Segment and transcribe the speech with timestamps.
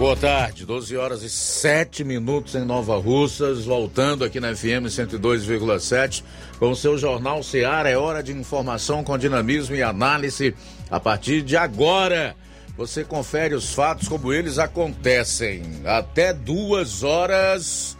[0.00, 6.24] Boa tarde, 12 horas e 7 minutos em Nova Russas, voltando aqui na FM 102,7
[6.58, 7.90] com o seu Jornal Seara.
[7.90, 10.54] É hora de informação com dinamismo e análise.
[10.90, 12.34] A partir de agora,
[12.78, 15.82] você confere os fatos como eles acontecem.
[15.84, 17.94] Até duas horas,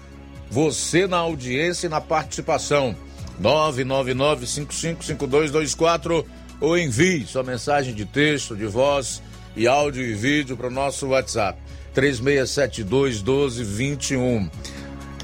[0.50, 2.96] você na audiência e na participação.
[3.42, 6.24] 999-555224
[6.62, 9.22] ou envie sua mensagem de texto, de voz
[9.55, 11.58] e áudio e vídeo para o nosso WhatsApp
[11.94, 14.50] 3672 1221.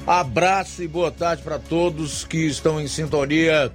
[0.07, 3.73] Abraço e boa tarde para todos que estão em sintonia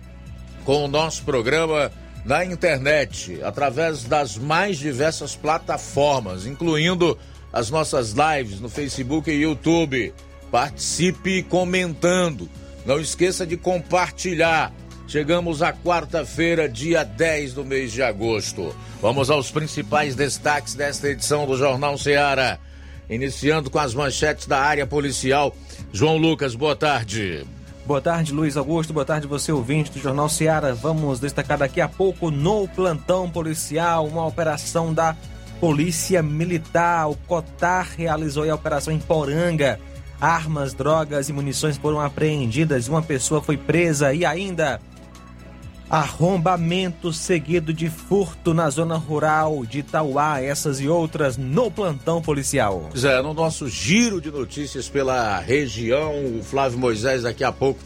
[0.64, 1.92] com o nosso programa
[2.24, 7.18] na internet, através das mais diversas plataformas, incluindo
[7.52, 10.14] as nossas lives no Facebook e YouTube.
[10.52, 12.50] Participe comentando.
[12.86, 14.74] Não esqueça de compartilhar.
[15.08, 18.74] Chegamos à quarta-feira, dia 10 do mês de agosto.
[19.02, 22.60] Vamos aos principais destaques desta edição do Jornal Ceará.
[23.12, 25.54] Iniciando com as manchetes da área policial.
[25.92, 27.46] João Lucas, boa tarde.
[27.86, 28.94] Boa tarde, Luiz Augusto.
[28.94, 30.74] Boa tarde, você ouvinte do Jornal Seara.
[30.74, 35.14] Vamos destacar daqui a pouco no plantão policial uma operação da
[35.60, 37.10] Polícia Militar.
[37.10, 39.78] O Cotar realizou a operação em Poranga.
[40.22, 42.88] Armas, drogas e munições foram apreendidas.
[42.88, 44.80] Uma pessoa foi presa e ainda
[45.92, 52.90] Arrombamento seguido de furto na zona rural de Itauá, essas e outras no plantão policial.
[52.98, 57.82] Zé, no nosso giro de notícias pela região, o Flávio Moisés daqui a pouco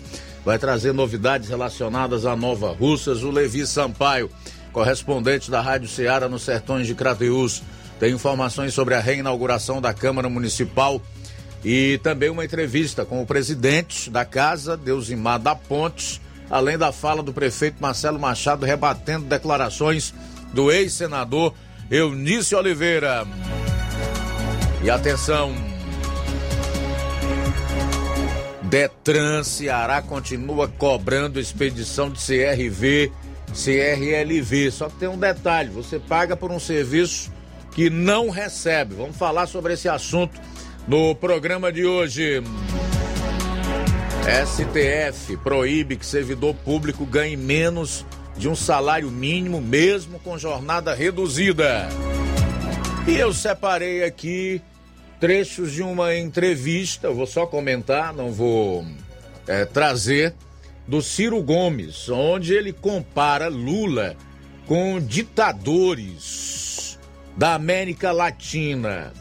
[0.45, 3.23] vai trazer novidades relacionadas a Nova Russas.
[3.23, 4.29] O Levi Sampaio,
[4.71, 7.63] correspondente da Rádio Ceará nos Sertões de Crateús,
[7.99, 11.01] tem informações sobre a reinauguração da Câmara Municipal
[11.63, 17.23] e também uma entrevista com o presidente da casa, Deusimar da Pontes além da fala
[17.23, 20.13] do prefeito Marcelo Machado rebatendo declarações
[20.53, 21.53] do ex-senador
[21.89, 23.25] Eunício Oliveira.
[24.83, 25.53] E atenção,
[28.63, 33.11] Detran Ceará continua cobrando expedição de CRV,
[33.53, 34.71] CRLV.
[34.71, 37.31] Só que tem um detalhe: você paga por um serviço
[37.71, 38.95] que não recebe.
[38.95, 40.39] Vamos falar sobre esse assunto
[40.87, 42.41] no programa de hoje.
[44.25, 48.03] STF proíbe que servidor público ganhe menos
[48.35, 51.87] de um salário mínimo, mesmo com jornada reduzida.
[53.07, 54.59] E eu separei aqui
[55.19, 58.83] trechos de uma entrevista, vou só comentar, não vou
[59.47, 60.33] é, trazer,
[60.87, 64.15] do Ciro Gomes, onde ele compara Lula
[64.65, 66.97] com ditadores
[67.37, 69.13] da América Latina.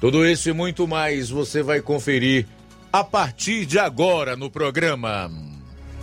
[0.00, 2.44] Tudo isso e muito mais você vai conferir
[2.98, 5.30] a partir de agora no programa.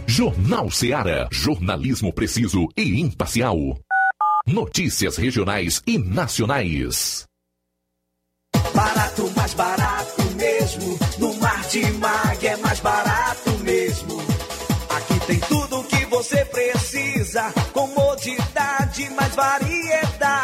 [0.06, 1.28] Jornal Seara.
[1.32, 3.58] Jornalismo preciso e imparcial.
[4.46, 7.26] Notícias regionais e nacionais.
[8.76, 11.00] Barato, mais barato mesmo.
[11.18, 14.22] No Martimag é mais barato mesmo.
[14.96, 17.52] Aqui tem tudo o que você precisa.
[17.74, 20.13] Comodidade, mais variedade.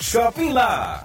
[0.00, 1.04] Shopping Lá.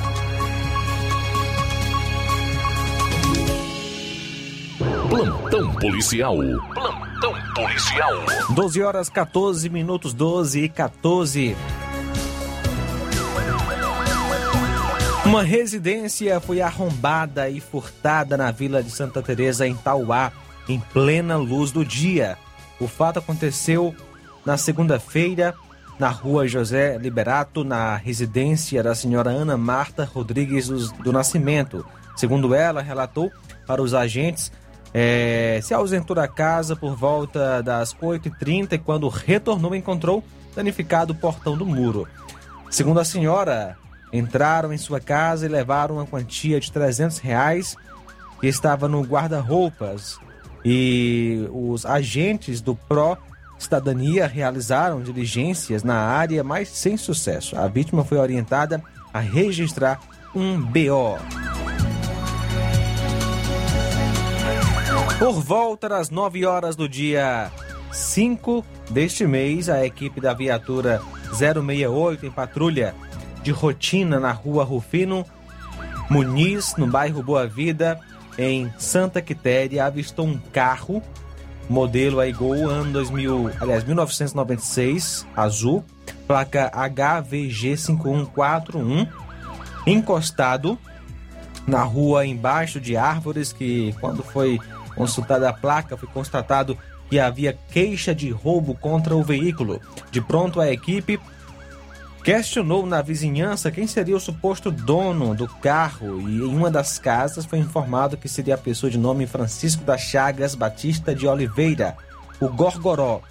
[5.11, 6.37] Plantão policial.
[6.73, 8.13] Plantão policial.
[8.55, 11.57] 12 horas 14 minutos, 12 e 14.
[15.25, 20.31] Uma residência foi arrombada e furtada na vila de Santa Teresa em Tauá,
[20.69, 22.37] em plena luz do dia.
[22.79, 23.93] O fato aconteceu
[24.45, 25.53] na segunda-feira
[25.99, 31.85] na rua José Liberato, na residência da senhora Ana Marta Rodrigues do Nascimento.
[32.15, 33.29] Segundo ela, relatou
[33.67, 34.53] para os agentes
[34.93, 40.23] é, se ausentou da casa por volta das 8h30 e quando retornou encontrou
[40.55, 42.07] danificado o portão do muro.
[42.69, 43.77] Segundo a senhora,
[44.11, 47.75] entraram em sua casa e levaram uma quantia de 300 reais
[48.39, 50.19] que estava no guarda-roupas
[50.63, 53.17] e os agentes do PRO
[53.61, 57.55] Cidadania realizaram diligências na área, mas sem sucesso.
[57.55, 58.83] A vítima foi orientada
[59.13, 59.99] a registrar
[60.33, 61.19] um BO.
[65.21, 67.51] Por volta das 9 horas do dia
[67.91, 70.99] 5 deste mês, a equipe da viatura
[71.31, 72.95] 068 em patrulha
[73.43, 75.23] de rotina na rua Rufino
[76.09, 77.99] Muniz, no bairro Boa Vida,
[78.35, 81.03] em Santa Quitéria, avistou um carro
[81.69, 85.85] modelo aí Gol ano 2000, aliás, 1996, azul,
[86.25, 89.07] placa HVG5141,
[89.85, 90.79] encostado
[91.67, 94.59] na rua embaixo de árvores que quando foi
[95.01, 96.77] Consultada a placa, foi constatado
[97.09, 99.81] que havia queixa de roubo contra o veículo.
[100.11, 101.19] De pronto, a equipe
[102.23, 107.45] questionou na vizinhança quem seria o suposto dono do carro e em uma das casas
[107.47, 111.97] foi informado que seria a pessoa de nome Francisco das Chagas Batista de Oliveira,
[112.39, 113.21] o Gorgoró.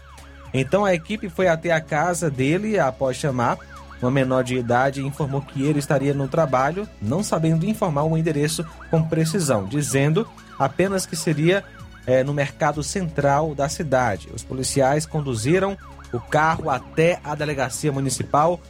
[0.52, 3.58] Então a equipe foi até a casa dele após chamar
[4.02, 8.66] uma menor de idade informou que ele estaria no trabalho, não sabendo informar o endereço
[8.90, 10.26] com precisão, dizendo
[10.60, 11.64] apenas que seria
[12.06, 14.28] é, no mercado central da cidade.
[14.34, 15.76] Os policiais conduziram
[16.12, 18.60] o carro até a delegacia municipal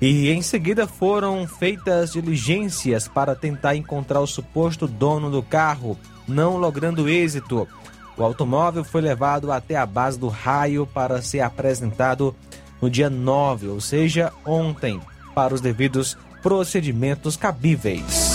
[0.00, 6.56] e em seguida foram feitas diligências para tentar encontrar o suposto dono do carro, não
[6.56, 7.68] logrando êxito.
[8.16, 12.34] O automóvel foi levado até a base do raio para ser apresentado
[12.82, 15.00] no dia 9, ou seja, ontem,
[15.34, 18.33] para os devidos procedimentos cabíveis.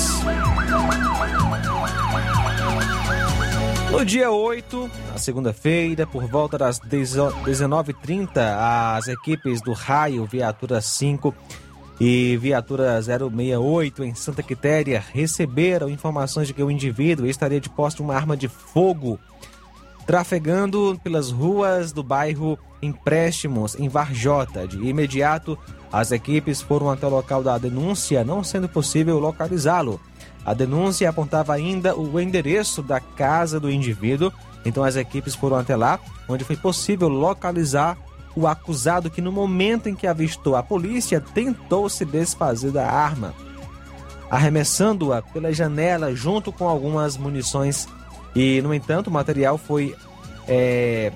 [3.91, 8.29] No dia 8, na segunda-feira, por volta das 19h30,
[8.96, 11.34] as equipes do Raio, Viatura 5
[12.00, 17.98] e Viatura 068 em Santa Quitéria receberam informações de que o indivíduo estaria de posse
[17.98, 19.19] de uma arma de fogo
[20.05, 24.67] trafegando pelas ruas do bairro Empréstimos, em Varjota.
[24.67, 25.58] De imediato,
[25.91, 30.00] as equipes foram até o local da denúncia, não sendo possível localizá-lo.
[30.46, 34.31] A denúncia apontava ainda o endereço da casa do indivíduo,
[34.65, 37.98] então as equipes foram até lá, onde foi possível localizar
[38.36, 43.34] o acusado que, no momento em que avistou a polícia, tentou se desfazer da arma,
[44.29, 47.88] arremessando-a pela janela junto com algumas munições
[48.36, 49.96] e, no entanto, o material foi
[50.48, 51.12] é,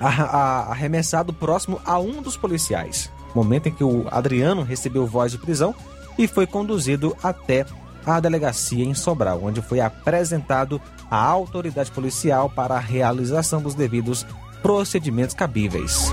[0.00, 3.10] arremessado próximo a um dos policiais.
[3.34, 5.74] Momento em que o Adriano recebeu voz de prisão
[6.16, 7.64] e foi conduzido até
[8.06, 14.26] a delegacia em Sobral, onde foi apresentado à autoridade policial para a realização dos devidos
[14.62, 16.12] procedimentos cabíveis.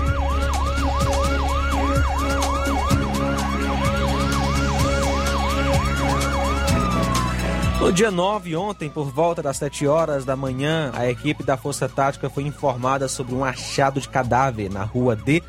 [7.86, 11.88] No dia 9, ontem, por volta das 7 horas da manhã, a equipe da Força
[11.88, 15.40] Tática foi informada sobre um achado de cadáver na rua D,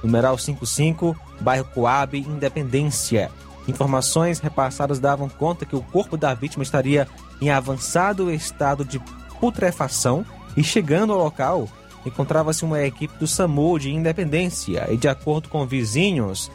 [0.00, 3.32] numeral 55, bairro Coab, Independência.
[3.68, 7.06] Informações repassadas davam conta que o corpo da vítima estaria
[7.40, 9.00] em avançado estado de
[9.40, 10.24] putrefação
[10.56, 11.68] e, chegando ao local,
[12.04, 16.50] encontrava-se uma equipe do SAMU de Independência e, de acordo com vizinhos,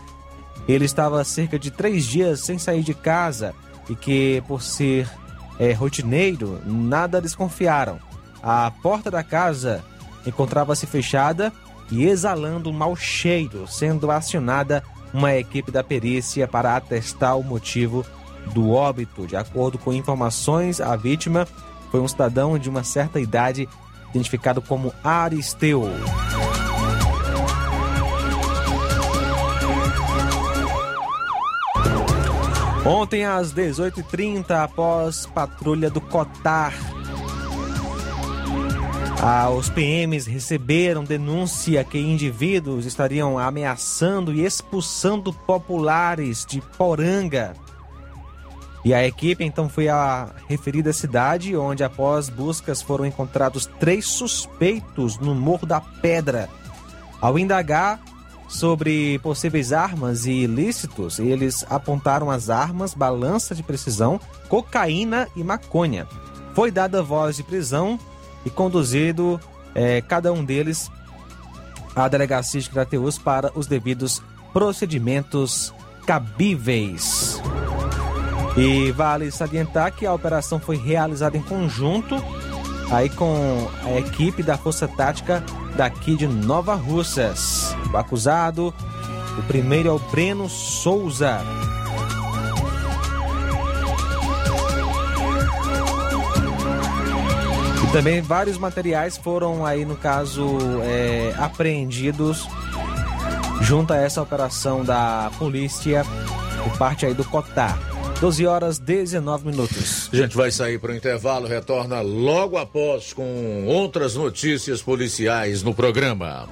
[0.67, 3.53] ele estava cerca de três dias sem sair de casa
[3.89, 5.09] e que, por ser
[5.57, 7.99] é, rotineiro, nada desconfiaram.
[8.43, 9.83] A porta da casa
[10.25, 11.53] encontrava-se fechada
[11.89, 14.83] e exalando um mau cheiro, sendo acionada
[15.17, 18.05] uma equipe da perícia para atestar o motivo
[18.53, 19.25] do óbito.
[19.25, 21.47] De acordo com informações, a vítima
[21.89, 23.67] foi um cidadão de uma certa idade,
[24.11, 25.89] identificado como Aristeu.
[32.85, 36.73] Ontem, às 18h30, após patrulha do Cotar,
[39.57, 47.55] os PMs receberam denúncia que indivíduos estariam ameaçando e expulsando populares de Poranga.
[48.85, 55.17] E a equipe então foi à referida cidade, onde após buscas foram encontrados três suspeitos
[55.17, 56.47] no Morro da Pedra.
[57.19, 57.99] Ao indagar,
[58.47, 66.07] sobre possíveis armas e ilícitos, eles apontaram as armas, balança de precisão, cocaína e maconha.
[66.53, 67.99] Foi dada voz de prisão
[68.47, 69.39] e conduzido
[69.75, 70.89] é, cada um deles
[71.93, 74.23] à delegacia de Crateus para os devidos
[74.53, 75.73] procedimentos
[76.05, 77.41] cabíveis.
[78.55, 82.15] E vale salientar que a operação foi realizada em conjunto
[82.89, 85.43] aí com a equipe da Força Tática
[85.75, 87.75] daqui de Nova Russas.
[87.93, 88.73] O acusado,
[89.37, 91.39] o primeiro é o Breno Souza.
[97.87, 102.45] E também vários materiais foram aí, no caso, é, apreendidos
[103.61, 106.03] junto a essa operação da polícia
[106.63, 107.79] por parte aí do Cotar.
[108.19, 110.09] 12 horas 19 minutos.
[110.11, 115.73] A gente vai sair para o intervalo, retorna logo após com outras notícias policiais no
[115.73, 116.49] programa.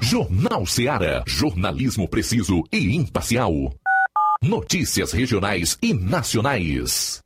[0.00, 1.22] Jornal Seara.
[1.26, 3.52] Jornalismo preciso e imparcial.
[4.42, 7.25] Notícias regionais e nacionais.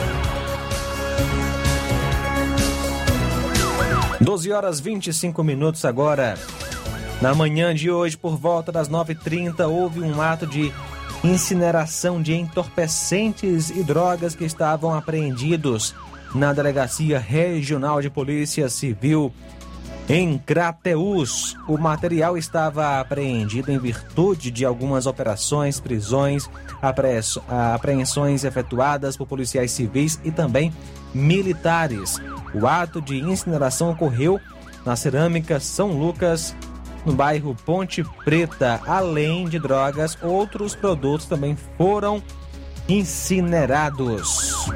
[4.21, 6.35] Doze horas 25 minutos agora.
[7.19, 10.71] Na manhã de hoje, por volta das 9h30, houve um ato de
[11.23, 15.95] incineração de entorpecentes e drogas que estavam apreendidos
[16.35, 19.33] na Delegacia Regional de Polícia Civil
[20.11, 21.55] em Crateús.
[21.69, 26.49] O material estava apreendido em virtude de algumas operações, prisões,
[27.73, 30.73] apreensões efetuadas por policiais civis e também
[31.13, 32.17] militares.
[32.53, 34.37] O ato de incineração ocorreu
[34.85, 36.53] na cerâmica São Lucas,
[37.05, 38.81] no bairro Ponte Preta.
[38.85, 42.21] Além de drogas, outros produtos também foram
[42.85, 44.67] incinerados.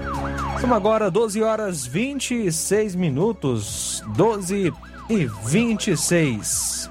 [0.62, 4.02] São agora 12 horas 26 minutos.
[4.16, 4.72] 12
[5.10, 6.90] e 26.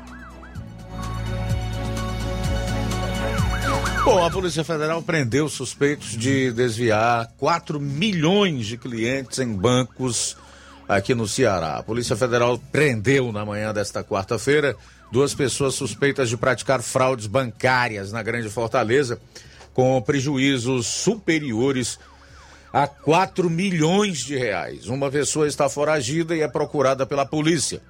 [4.04, 10.36] Bom, a Polícia Federal prendeu suspeitos de desviar 4 milhões de clientes em bancos
[10.86, 11.78] aqui no Ceará.
[11.78, 14.76] A Polícia Federal prendeu na manhã desta quarta-feira
[15.10, 19.18] duas pessoas suspeitas de praticar fraudes bancárias na Grande Fortaleza,
[19.72, 21.98] com prejuízos superiores
[22.72, 24.86] a 4 milhões de reais.
[24.86, 27.80] Uma pessoa está foragida e é procurada pela polícia.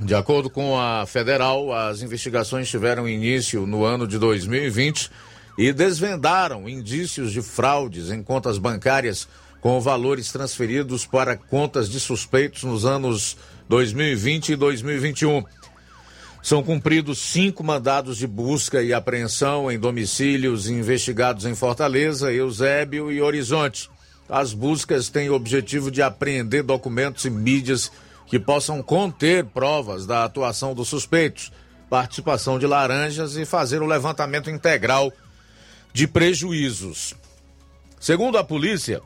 [0.00, 5.10] De acordo com a federal, as investigações tiveram início no ano de 2020
[5.58, 9.28] e desvendaram indícios de fraudes em contas bancárias
[9.60, 13.36] com valores transferidos para contas de suspeitos nos anos
[13.68, 15.44] 2020 e 2021.
[16.42, 23.22] São cumpridos cinco mandados de busca e apreensão em domicílios investigados em Fortaleza, Eusébio e
[23.22, 23.88] Horizonte.
[24.28, 27.92] As buscas têm o objetivo de apreender documentos e mídias
[28.32, 31.52] que possam conter provas da atuação dos suspeitos,
[31.90, 35.12] participação de laranjas e fazer o levantamento integral
[35.92, 37.14] de prejuízos.
[38.00, 39.02] Segundo a polícia,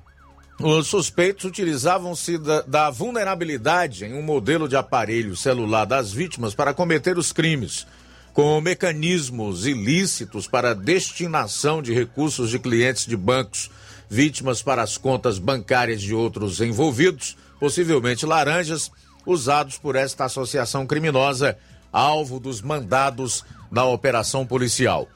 [0.61, 6.73] os suspeitos utilizavam-se da, da, vulnerabilidade em um modelo de aparelho celular das vítimas para
[6.73, 7.85] cometer os crimes,
[8.33, 13.73] com mecanismos ilícitos para destinação de recursos de clientes de bancos,
[14.09, 18.93] vítimas para as contas bancárias de outros envolvidos, possivelmente laranjas,
[19.27, 21.59] usados por esta associação criminosa,
[21.93, 25.09] alvo dos mandados na operação policial.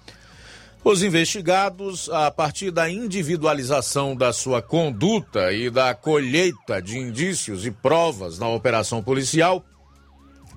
[0.83, 7.71] Os investigados, a partir da individualização da sua conduta e da colheita de indícios e
[7.71, 9.63] provas na operação policial,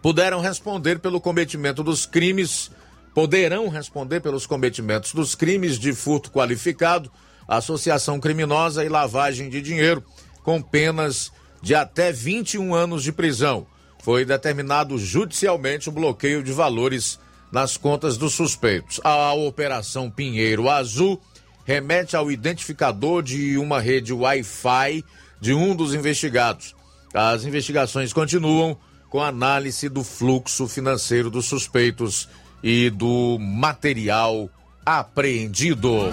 [0.02, 2.72] puderam responder pelo cometimento dos crimes,
[3.13, 7.12] poderão responder pelos cometimentos dos crimes de furto qualificado,
[7.46, 10.02] associação criminosa e lavagem de dinheiro,
[10.42, 13.65] com penas de até 21 anos de prisão.
[14.04, 17.17] Foi determinado judicialmente o bloqueio de valores
[17.49, 18.99] nas contas dos suspeitos.
[19.02, 21.21] A Operação Pinheiro Azul
[21.63, 25.06] remete ao identificador de uma rede Wi-Fi
[25.39, 26.76] de um dos investigados.
[27.13, 28.78] As investigações continuam
[29.10, 32.28] com análise do fluxo financeiro dos suspeitos
[32.62, 34.49] e do material
[34.86, 36.10] apreendido.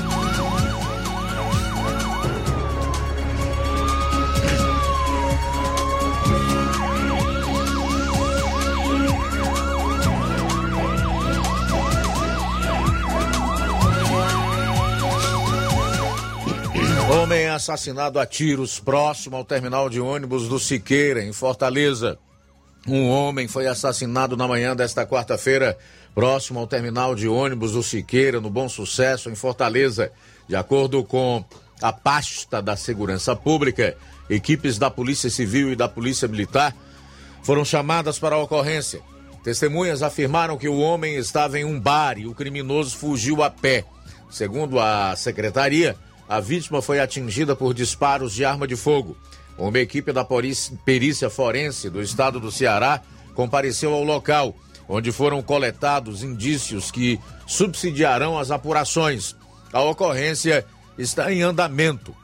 [17.54, 22.18] Assassinado a tiros próximo ao terminal de ônibus do Siqueira, em Fortaleza.
[22.86, 25.76] Um homem foi assassinado na manhã desta quarta-feira,
[26.14, 30.10] próximo ao terminal de ônibus do Siqueira, no Bom Sucesso, em Fortaleza.
[30.48, 31.44] De acordo com
[31.82, 33.96] a pasta da Segurança Pública,
[34.28, 36.74] equipes da Polícia Civil e da Polícia Militar
[37.42, 39.00] foram chamadas para a ocorrência.
[39.42, 43.84] Testemunhas afirmaram que o homem estava em um bar e o criminoso fugiu a pé.
[44.30, 45.96] Segundo a secretaria,
[46.30, 49.16] a vítima foi atingida por disparos de arma de fogo.
[49.58, 50.24] Uma equipe da
[50.84, 53.02] perícia forense do estado do Ceará
[53.34, 54.54] compareceu ao local,
[54.88, 59.34] onde foram coletados indícios que subsidiarão as apurações.
[59.72, 60.64] A ocorrência
[60.96, 62.14] está em andamento.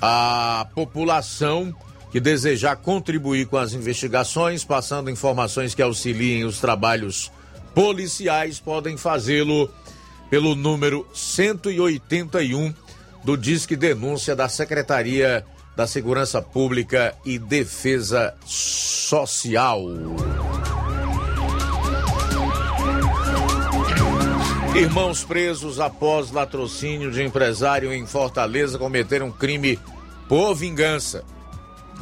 [0.00, 1.74] A população
[2.12, 7.32] que desejar contribuir com as investigações, passando informações que auxiliem os trabalhos
[7.74, 9.68] policiais, podem fazê-lo
[10.30, 12.83] pelo número 181
[13.24, 19.82] do Disque Denúncia da Secretaria da Segurança Pública e Defesa Social.
[24.76, 29.78] Irmãos presos após latrocínio de empresário em Fortaleza cometeram crime
[30.28, 31.24] por vingança.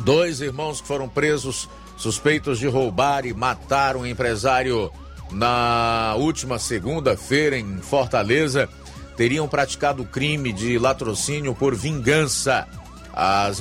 [0.00, 4.90] Dois irmãos que foram presos suspeitos de roubar e matar um empresário
[5.30, 8.68] na última segunda-feira em Fortaleza
[9.16, 12.66] teriam praticado crime de latrocínio por vingança.
[13.12, 13.61] As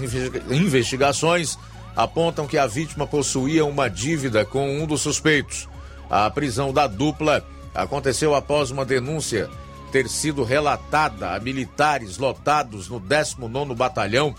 [0.50, 1.58] investigações
[1.96, 5.68] apontam que a vítima possuía uma dívida com um dos suspeitos.
[6.10, 9.50] A prisão da dupla aconteceu após uma denúncia
[9.92, 14.34] ter sido relatada a militares lotados no 19º Batalhão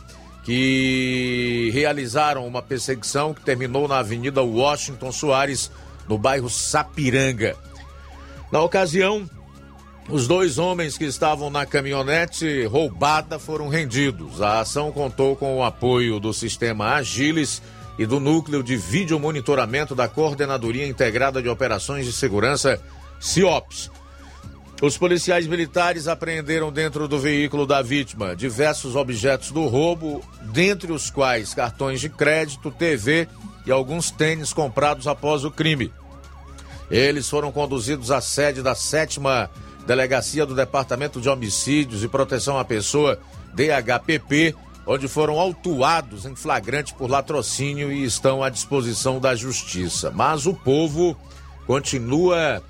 [0.44, 5.70] que realizaram uma perseguição que terminou na Avenida Washington Soares,
[6.08, 7.56] no bairro Sapiranga.
[8.50, 9.28] Na ocasião,
[10.08, 14.42] os dois homens que estavam na caminhonete roubada foram rendidos.
[14.42, 17.62] A ação contou com o apoio do sistema Agiles
[17.98, 22.80] e do Núcleo de Vídeo Monitoramento da Coordenadoria Integrada de Operações de Segurança,
[23.20, 23.90] CIOPS.
[24.82, 30.20] Os policiais militares apreenderam dentro do veículo da vítima diversos objetos do roubo,
[30.52, 33.28] dentre os quais cartões de crédito, TV
[33.64, 35.92] e alguns tênis comprados após o crime.
[36.90, 39.48] Eles foram conduzidos à sede da sétima
[39.86, 43.18] Delegacia do Departamento de Homicídios e Proteção à Pessoa,
[43.54, 44.54] DHPP,
[44.86, 50.10] onde foram autuados em flagrante por latrocínio e estão à disposição da justiça.
[50.10, 51.16] Mas o povo
[51.66, 52.62] continua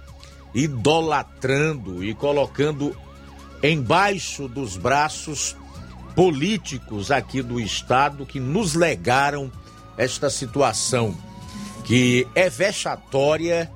[0.55, 2.95] idolatrando e colocando
[3.63, 5.57] embaixo dos braços
[6.15, 9.51] políticos aqui do estado que nos legaram
[9.97, 11.17] esta situação
[11.85, 13.71] que é vexatória,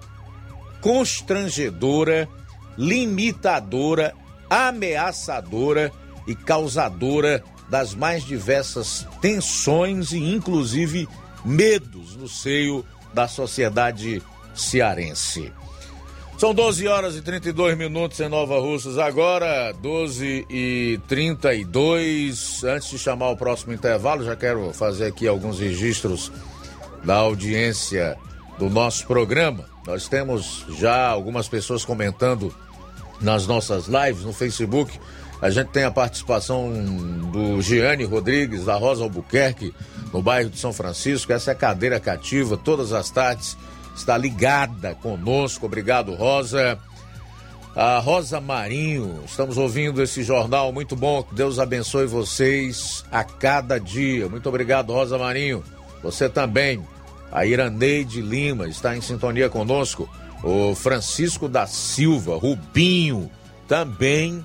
[0.81, 2.29] constrangedora,
[2.76, 4.14] limitadora,
[4.48, 5.92] ameaçadora
[6.26, 11.08] e causadora das mais diversas tensões e inclusive
[11.44, 14.22] medos no seio da sociedade
[14.54, 15.52] cearense.
[16.38, 22.62] São 12 horas e 32 minutos em Nova Russas agora, 12 e 32.
[22.62, 26.30] Antes de chamar o próximo intervalo, já quero fazer aqui alguns registros
[27.02, 28.18] da audiência
[28.58, 29.64] do nosso programa.
[29.86, 32.54] Nós temos já algumas pessoas comentando
[33.20, 34.98] nas nossas lives no Facebook.
[35.40, 36.72] A gente tem a participação
[37.31, 39.74] do Giane Rodrigues, da Rosa Albuquerque,
[40.12, 41.33] no bairro de São Francisco.
[41.33, 43.57] Essa é cadeira cativa, todas as tardes
[43.94, 45.66] está ligada conosco.
[45.66, 46.79] Obrigado, Rosa.
[47.74, 51.22] A Rosa Marinho, estamos ouvindo esse jornal muito bom.
[51.22, 54.31] Que Deus abençoe vocês a cada dia.
[54.31, 55.62] Muito obrigado, Rosa Marinho.
[56.02, 56.83] Você também.
[57.31, 60.09] A Iraneide Lima está em sintonia conosco.
[60.42, 63.31] O Francisco da Silva, Rubinho,
[63.66, 64.44] também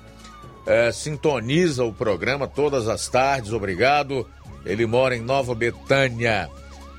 [0.66, 3.52] é, sintoniza o programa todas as tardes.
[3.52, 4.26] Obrigado.
[4.64, 6.48] Ele mora em Nova Betânia.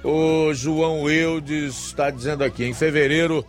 [0.04, 3.46] O João Eudes está dizendo aqui: em fevereiro,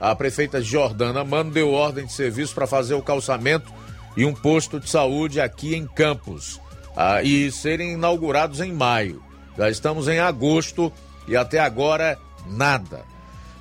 [0.00, 3.72] a prefeita Jordana Mano deu ordem de serviço para fazer o calçamento
[4.16, 6.60] e um posto de saúde aqui em Campos
[6.96, 9.22] ah, e serem inaugurados em maio.
[9.58, 10.92] Já estamos em agosto
[11.26, 13.15] e até agora nada.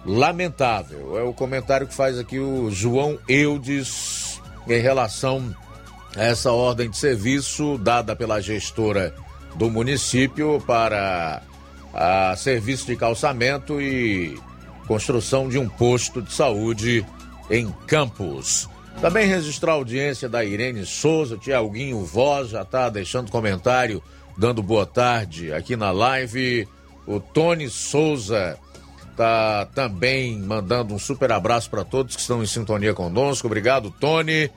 [0.05, 1.17] Lamentável.
[1.17, 5.55] É o comentário que faz aqui o João Eudes em relação
[6.15, 9.13] a essa ordem de serviço dada pela gestora
[9.55, 11.41] do município para
[11.93, 14.37] a serviço de calçamento e
[14.87, 17.05] construção de um posto de saúde
[17.49, 18.69] em Campos.
[19.01, 24.03] Também registrar a audiência da Irene Souza, Tiaguinho Voz já está deixando comentário,
[24.37, 26.67] dando boa tarde aqui na live.
[27.07, 28.57] O Tony Souza
[29.15, 33.47] tá também mandando um super abraço para todos que estão em sintonia conosco.
[33.47, 34.49] Obrigado, Tony.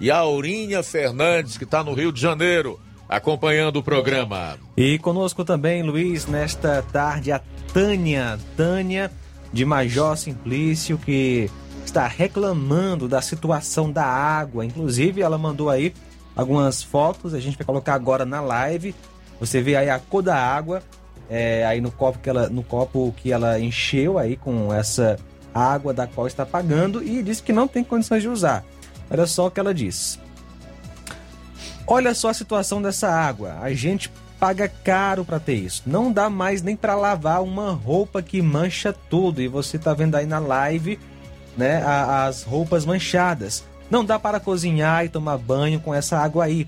[0.00, 4.58] E a Aurinha Fernandes, que está no Rio de Janeiro acompanhando o programa.
[4.76, 7.40] E conosco também, Luiz, nesta tarde, a
[7.72, 9.10] Tânia, Tânia
[9.52, 11.50] de Major Simplício, que
[11.84, 14.64] está reclamando da situação da água.
[14.64, 15.94] Inclusive, ela mandou aí
[16.34, 18.94] algumas fotos, a gente vai colocar agora na live.
[19.38, 20.82] Você vê aí a cor da água,
[21.28, 25.18] é, aí no copo que ela, no copo que ela encheu aí com essa
[25.54, 28.64] água da qual está pagando e disse que não tem condições de usar.
[29.10, 30.18] Olha só o que ela diz.
[31.86, 33.58] Olha só a situação dessa água.
[33.60, 34.10] A gente
[34.40, 35.82] paga caro para ter isso.
[35.86, 39.40] Não dá mais nem para lavar uma roupa que mancha tudo.
[39.40, 40.98] E você tá vendo aí na live,
[41.56, 43.64] né, as roupas manchadas.
[43.90, 46.66] Não dá para cozinhar e tomar banho com essa água aí.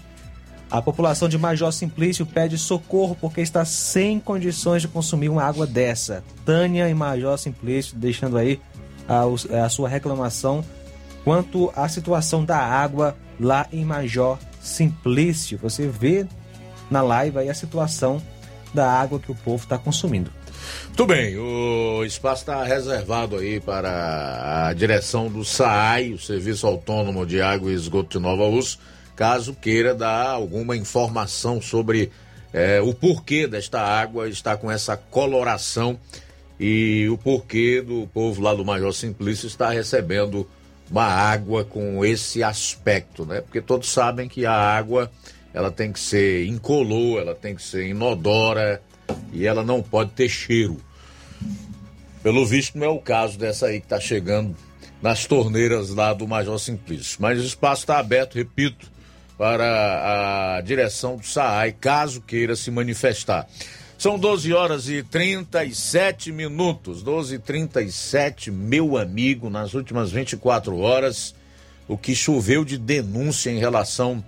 [0.71, 5.67] A população de Major Simplício pede socorro porque está sem condições de consumir uma água
[5.67, 6.25] dessa.
[6.45, 8.61] Tânia e Major Simplício deixando aí
[9.09, 9.23] a,
[9.65, 10.65] a sua reclamação
[11.25, 15.59] quanto à situação da água lá em Major Simplício.
[15.59, 16.27] Você vê
[16.91, 18.21] na live aí a situação
[18.75, 20.31] da água que o povo está consumindo.
[20.87, 27.25] Muito bem, o espaço está reservado aí para a direção do SAAI, o Serviço Autônomo
[27.25, 28.79] de Água e Esgoto de Nova Rússia,
[29.17, 32.13] caso queira dar alguma informação sobre
[32.53, 35.99] é, o porquê desta água estar com essa coloração
[36.61, 40.49] e o porquê do povo lá do Major Simplício estar recebendo
[40.91, 43.41] uma água com esse aspecto, né?
[43.41, 45.11] Porque todos sabem que a água
[45.53, 48.81] ela tem que ser incolor, ela tem que ser inodora
[49.33, 50.77] e ela não pode ter cheiro.
[52.23, 54.55] Pelo visto, não é o caso dessa aí que está chegando
[55.01, 57.19] nas torneiras lá do Major Simplício.
[57.21, 58.91] Mas o espaço está aberto, repito,
[59.37, 63.47] para a direção do SAAI, caso queira se manifestar.
[63.99, 67.03] São 12 horas e 37 minutos.
[67.03, 71.35] 12 e 37, meu amigo, nas últimas 24 horas,
[71.89, 74.23] o que choveu de denúncia em relação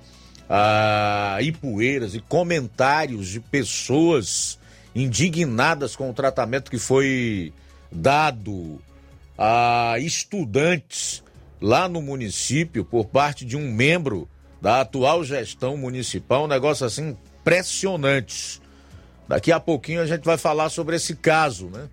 [0.49, 4.59] a Ipueiras e comentários de pessoas,
[4.95, 7.53] indignadas com o tratamento que foi
[7.93, 8.81] dado
[9.37, 11.23] a estudantes
[11.61, 14.29] lá no município por parte de um membro
[14.61, 18.61] da atual gestão municipal, um negócio assim impressionante.
[19.27, 21.89] Daqui a pouquinho a gente vai falar sobre esse caso, né?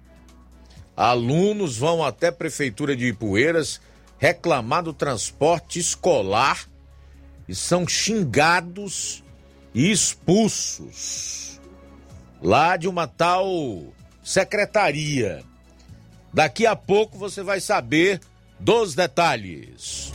[0.96, 3.82] Alunos vão até a prefeitura de Ipueiras
[4.18, 6.68] reclamar do transporte escolar
[7.48, 9.24] e são xingados
[9.74, 11.60] e expulsos
[12.42, 15.44] lá de uma tal secretaria.
[16.34, 18.22] Daqui a pouco você vai saber
[18.60, 20.15] dos detalhes.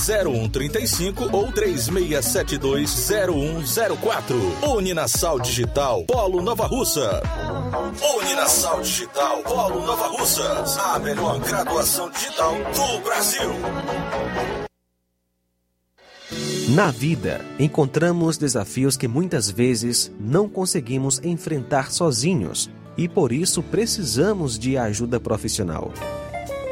[0.00, 4.34] 0135 ou 36720104.
[4.74, 7.22] Uninasal Digital Polo Nova Russa.
[8.18, 10.78] Uninasal Digital Polo Nova Russas.
[10.78, 13.50] A melhor graduação digital do Brasil.
[16.70, 24.58] Na vida, encontramos desafios que muitas vezes não conseguimos enfrentar sozinhos e por isso precisamos
[24.58, 25.92] de ajuda profissional.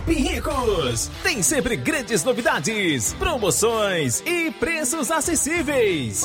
[0.00, 6.24] Shopping Ricos tem sempre grandes novidades, promoções e preços acessíveis.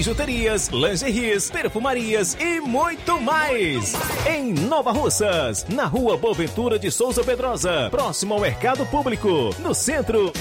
[0.01, 3.93] bijuterias, lingeries, perfumarias e muito mais.
[4.27, 10.33] Em Nova Russas, na rua Boaventura de Souza Pedrosa, próximo ao Mercado Público, no centro.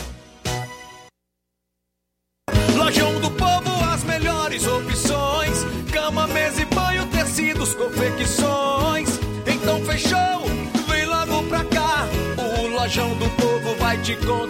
[2.75, 9.11] Lojão do Povo, as melhores opções: cama, mesa e banho, tecidos, confecções.
[9.47, 10.41] Então fechou,
[10.89, 12.09] vem logo pra cá.
[12.39, 14.50] O Lojão do Povo vai te conquistar.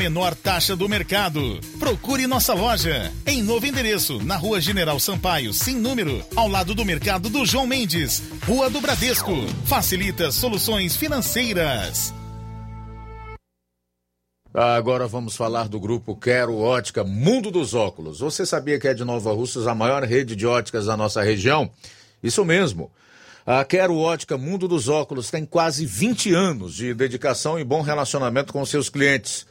[0.01, 1.59] menor taxa do mercado.
[1.77, 6.83] Procure nossa loja em novo endereço, na Rua General Sampaio, sem número, ao lado do
[6.83, 9.31] mercado do João Mendes, Rua do Bradesco.
[9.63, 12.11] Facilita soluções financeiras.
[14.51, 18.21] Agora vamos falar do grupo Quero Ótica Mundo dos Óculos.
[18.21, 21.69] Você sabia que é de Nova Russas a maior rede de óticas da nossa região?
[22.23, 22.91] Isso mesmo.
[23.45, 28.51] A Quero Ótica Mundo dos Óculos tem quase 20 anos de dedicação e bom relacionamento
[28.51, 29.50] com seus clientes.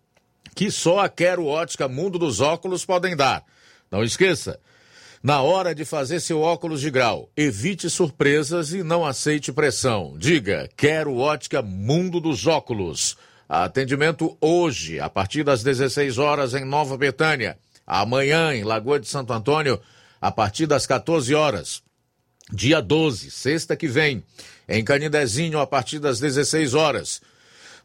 [0.55, 3.43] que só a Quero Ótica Mundo dos Óculos podem dar.
[3.89, 4.59] Não esqueça,
[5.23, 10.15] na hora de fazer seu óculos de grau, evite surpresas e não aceite pressão.
[10.17, 13.15] Diga, quero ótica Mundo dos Óculos.
[13.47, 17.55] Atendimento hoje, a partir das 16 horas em Nova Betânia.
[17.85, 19.79] Amanhã, em Lagoa de Santo Antônio,
[20.19, 21.83] a partir das 14 horas.
[22.51, 24.23] Dia 12, sexta que vem,
[24.67, 27.21] em Canidezinho, a partir das 16 horas.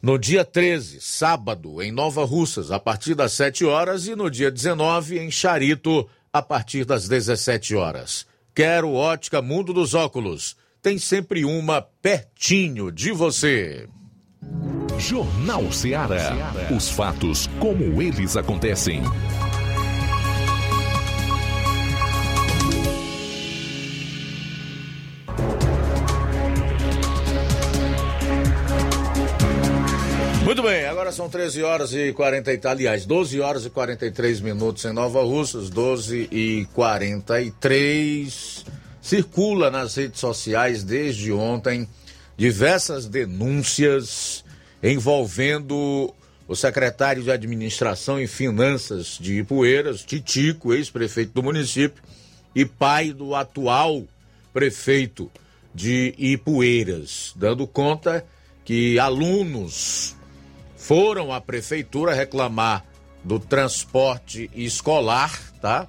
[0.03, 4.07] No dia 13, sábado, em Nova Russas, a partir das 7 horas.
[4.07, 8.27] E no dia 19, em Charito, a partir das 17 horas.
[8.55, 10.57] Quero ótica Mundo dos Óculos.
[10.83, 13.89] Tem sempre uma pertinho de você.
[14.99, 16.53] Jornal Ceará.
[16.75, 19.03] Os fatos como eles acontecem.
[30.67, 35.23] Bem, agora são 13 horas e 40, aliás, 12 horas e 43 minutos em Nova
[35.23, 38.65] Russas, 12 e 43.
[39.01, 41.89] Circula nas redes sociais desde ontem
[42.37, 44.45] diversas denúncias
[44.83, 46.13] envolvendo
[46.49, 52.03] o secretário de Administração e Finanças de Ipueiras, Titico, ex-prefeito do município,
[52.57, 54.03] e pai do atual
[54.53, 55.31] prefeito
[55.73, 58.27] de Ipueiras, dando conta
[58.65, 60.16] que alunos
[60.87, 62.85] foram à prefeitura reclamar
[63.25, 65.89] do transporte escolar, tá?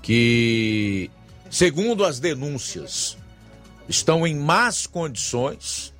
[0.00, 1.10] Que,
[1.50, 3.18] segundo as denúncias,
[3.86, 5.92] estão em más condições,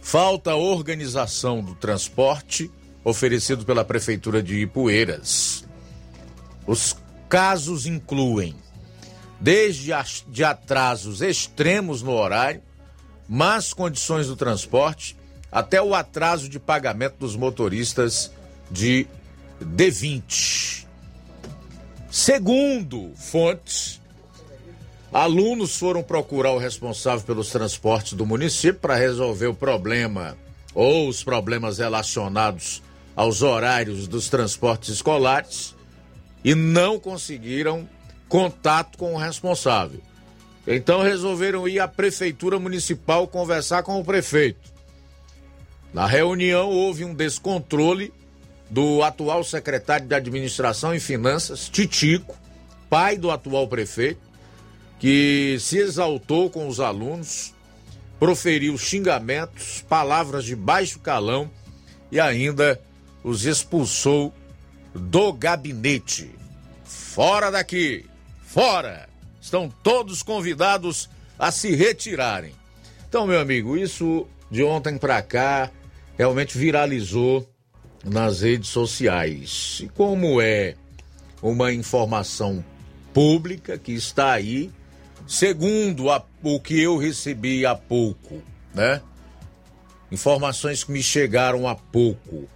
[0.00, 2.70] falta organização do transporte
[3.04, 5.66] oferecido pela prefeitura de Ipueiras.
[6.66, 6.96] Os
[7.28, 8.56] casos incluem
[9.38, 9.90] desde
[10.28, 12.62] de atrasos extremos no horário,
[13.28, 15.17] más condições do transporte,
[15.50, 18.30] até o atraso de pagamento dos motoristas
[18.70, 19.06] de
[19.62, 20.86] D20.
[22.10, 24.00] Segundo fontes,
[25.12, 30.36] alunos foram procurar o responsável pelos transportes do município para resolver o problema
[30.74, 32.82] ou os problemas relacionados
[33.16, 35.74] aos horários dos transportes escolares
[36.44, 37.88] e não conseguiram
[38.28, 40.00] contato com o responsável.
[40.66, 44.77] Então resolveram ir à prefeitura municipal conversar com o prefeito.
[45.92, 48.12] Na reunião houve um descontrole
[48.68, 52.36] do atual secretário de Administração e Finanças, Titico,
[52.90, 54.20] pai do atual prefeito,
[54.98, 57.54] que se exaltou com os alunos,
[58.18, 61.50] proferiu xingamentos, palavras de baixo calão
[62.10, 62.80] e ainda
[63.22, 64.34] os expulsou
[64.94, 66.30] do gabinete.
[66.84, 68.04] Fora daqui!
[68.42, 69.08] Fora!
[69.40, 71.08] Estão todos convidados
[71.38, 72.52] a se retirarem.
[73.08, 75.70] Então, meu amigo, isso de ontem para cá
[76.18, 77.48] realmente viralizou
[78.04, 79.80] nas redes sociais.
[79.84, 80.74] E como é
[81.40, 82.64] uma informação
[83.14, 84.72] pública que está aí,
[85.26, 88.42] segundo a, o que eu recebi há pouco,
[88.74, 89.00] né?
[90.10, 92.48] Informações que me chegaram há pouco.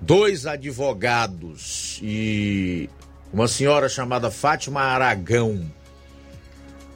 [0.00, 2.88] Dois advogados e
[3.32, 5.70] uma senhora chamada Fátima Aragão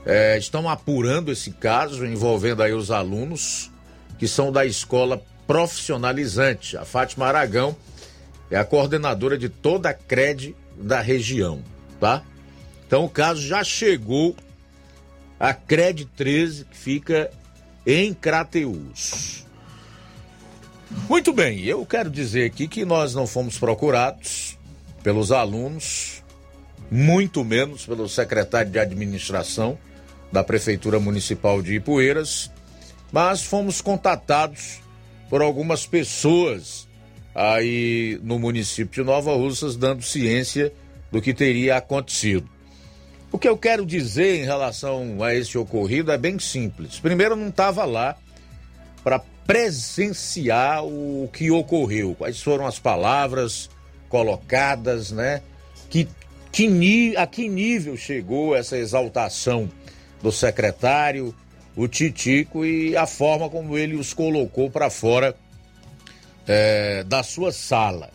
[0.06, 3.70] é, estão apurando esse caso envolvendo aí os alunos
[4.18, 6.76] que são da escola profissionalizante.
[6.76, 7.76] A Fátima Aragão
[8.50, 11.62] é a coordenadora de toda a CRED da região,
[12.00, 12.22] tá?
[12.86, 14.36] Então o caso já chegou
[15.38, 17.30] à CRED 13, que fica
[17.86, 19.44] em Crateus.
[21.08, 24.56] Muito bem, eu quero dizer aqui que nós não fomos procurados
[25.02, 26.22] pelos alunos,
[26.90, 29.76] muito menos pelo secretário de administração
[30.30, 32.50] da Prefeitura Municipal de Ipueiras,
[33.12, 34.80] mas fomos contatados
[35.34, 36.86] por algumas pessoas
[37.34, 40.72] aí no município de Nova Russas dando ciência
[41.10, 42.48] do que teria acontecido.
[43.32, 47.00] O que eu quero dizer em relação a esse ocorrido é bem simples.
[47.00, 48.16] Primeiro, não estava lá
[49.02, 53.68] para presenciar o que ocorreu, quais foram as palavras
[54.08, 55.42] colocadas, né?
[55.90, 56.06] Que,
[56.52, 59.68] que, a que nível chegou essa exaltação
[60.22, 61.34] do secretário,
[61.76, 65.34] o Titico, e a forma como ele os colocou para fora
[66.46, 68.10] é, da sua sala.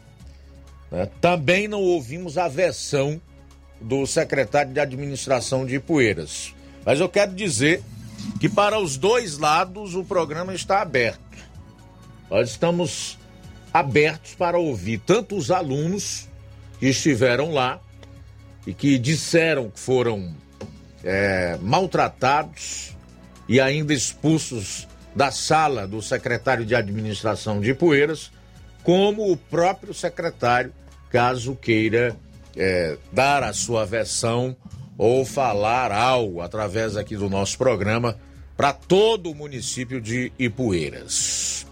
[0.92, 1.10] Né?
[1.20, 3.22] Também não ouvimos a versão
[3.82, 6.54] do secretário de administração de Ipueiras.
[6.86, 7.84] Mas eu quero dizer
[8.40, 11.20] que para os dois lados o programa está aberto.
[12.30, 13.18] Nós estamos
[13.74, 16.28] abertos para ouvir tanto os alunos
[16.80, 17.80] que estiveram lá
[18.66, 20.34] e que disseram que foram
[21.04, 22.96] é, maltratados
[23.50, 28.32] e ainda expulsos da sala do secretário de administração de Poeiras,
[28.84, 30.72] como o próprio secretário,
[31.10, 32.16] caso queira
[32.56, 34.56] é, dar a sua versão
[34.96, 38.20] ou falar algo através aqui do nosso programa
[38.56, 41.66] para todo o município de Ipueiras.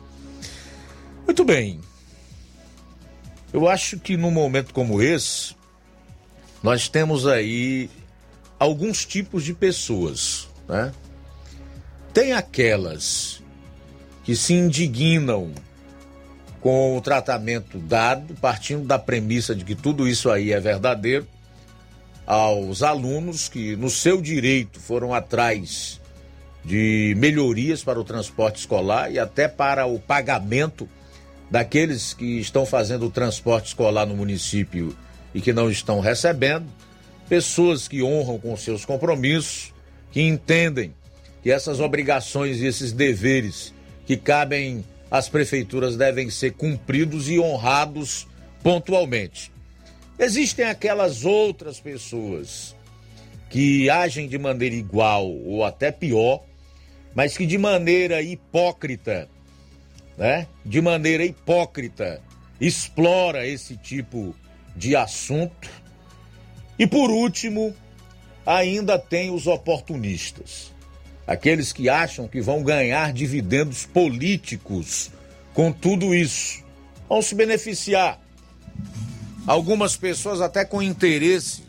[1.26, 1.80] Muito bem.
[3.54, 5.56] Eu acho que num momento como esse,
[6.64, 7.90] nós temos aí
[8.58, 10.92] alguns tipos de pessoas, né?
[12.14, 13.44] Tem aquelas
[14.24, 15.52] que se indignam
[16.60, 21.28] com o tratamento dado, partindo da premissa de que tudo isso aí é verdadeiro,
[22.26, 26.02] aos alunos que, no seu direito, foram atrás
[26.66, 30.90] de melhorias para o transporte escolar e até para o pagamento
[31.50, 34.94] daqueles que estão fazendo o transporte escolar no município
[35.34, 36.66] e que não estão recebendo,
[37.30, 39.74] pessoas que honram com seus compromissos,
[40.12, 40.94] que entendem
[41.48, 43.74] que essas obrigações e esses deveres
[44.06, 48.28] que cabem às prefeituras devem ser cumpridos e honrados
[48.62, 49.50] pontualmente.
[50.20, 52.76] Existem aquelas outras pessoas
[53.50, 56.44] que agem de maneira igual ou até pior,
[57.16, 59.30] mas que de maneira hipócrita,
[60.18, 60.48] né?
[60.66, 62.22] De maneira hipócrita,
[62.60, 64.36] explora esse tipo
[64.76, 65.70] de assunto.
[66.78, 67.74] E por último,
[68.46, 70.76] ainda tem os oportunistas,
[71.28, 75.12] aqueles que acham que vão ganhar dividendos políticos
[75.54, 76.64] com tudo isso,
[77.08, 78.20] vão se beneficiar
[79.48, 81.64] Algumas pessoas até com interesse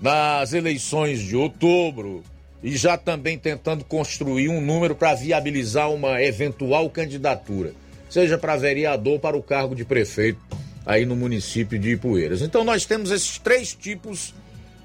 [0.00, 2.24] nas eleições de outubro
[2.62, 7.74] e já também tentando construir um número para viabilizar uma eventual candidatura,
[8.08, 10.40] seja para vereador ou para o cargo de prefeito
[10.86, 12.40] aí no município de Ipueiras.
[12.40, 14.32] Então nós temos esses três tipos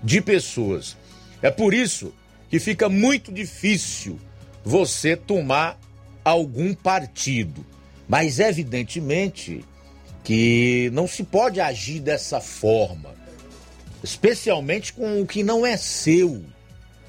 [0.03, 0.97] de pessoas.
[1.41, 2.13] É por isso
[2.49, 4.19] que fica muito difícil
[4.63, 5.79] você tomar
[6.23, 7.65] algum partido.
[8.07, 9.63] Mas evidentemente
[10.23, 13.13] que não se pode agir dessa forma,
[14.03, 16.43] especialmente com o que não é seu,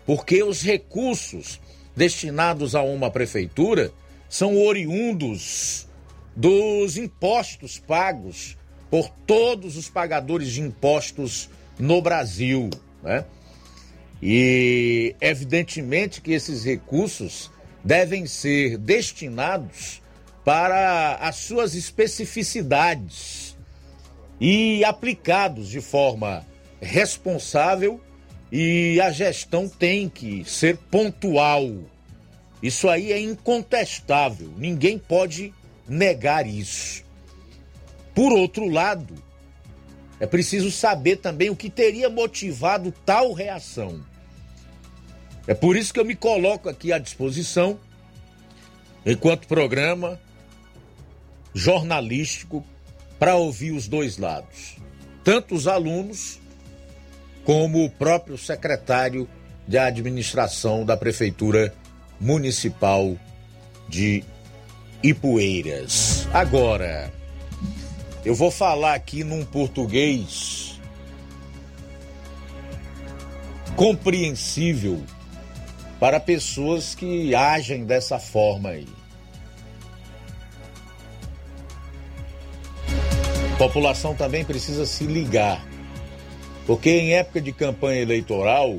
[0.04, 1.58] porque os recursos
[1.96, 3.90] destinados a uma prefeitura
[4.28, 5.86] são oriundos
[6.34, 8.56] dos impostos pagos
[8.90, 12.68] por todos os pagadores de impostos no Brasil,
[13.02, 13.24] né?
[14.22, 17.50] E evidentemente que esses recursos
[17.84, 20.02] devem ser destinados
[20.44, 23.56] para as suas especificidades
[24.40, 26.46] e aplicados de forma
[26.80, 28.00] responsável
[28.50, 31.68] e a gestão tem que ser pontual.
[32.62, 35.52] Isso aí é incontestável, ninguém pode
[35.88, 37.04] negar isso.
[38.14, 39.14] Por outro lado,
[40.18, 44.00] é preciso saber também o que teria motivado tal reação.
[45.46, 47.78] É por isso que eu me coloco aqui à disposição,
[49.04, 50.18] enquanto programa,
[51.54, 52.64] jornalístico
[53.18, 54.76] para ouvir os dois lados,
[55.22, 56.40] tanto os alunos
[57.44, 59.28] como o próprio secretário
[59.68, 61.72] de administração da Prefeitura
[62.20, 63.16] Municipal
[63.88, 64.24] de
[65.02, 66.26] Ipueiras.
[66.32, 67.12] Agora,
[68.26, 70.80] eu vou falar aqui num português
[73.76, 75.00] compreensível
[76.00, 78.88] para pessoas que agem dessa forma aí.
[83.54, 85.64] A população também precisa se ligar,
[86.66, 88.76] porque em época de campanha eleitoral,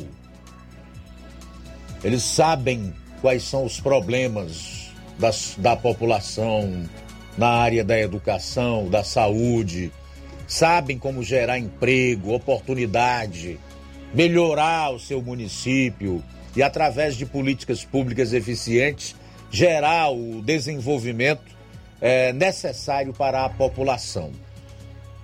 [2.04, 6.86] eles sabem quais são os problemas das, da população
[7.38, 9.92] na área da educação, da saúde,
[10.48, 13.60] sabem como gerar emprego, oportunidade,
[14.14, 16.24] melhorar o seu município
[16.56, 19.16] e, através de políticas públicas eficientes,
[19.52, 21.56] gerar o desenvolvimento
[22.02, 24.32] é, necessário para a população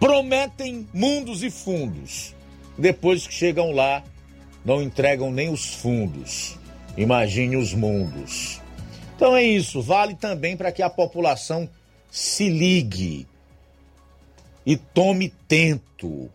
[0.03, 2.35] prometem mundos e fundos.
[2.77, 4.03] Depois que chegam lá,
[4.65, 6.59] não entregam nem os fundos.
[6.97, 8.59] Imagine os mundos.
[9.15, 11.69] Então é isso, vale também para que a população
[12.13, 13.27] se ligue
[14.63, 16.29] e tome tento.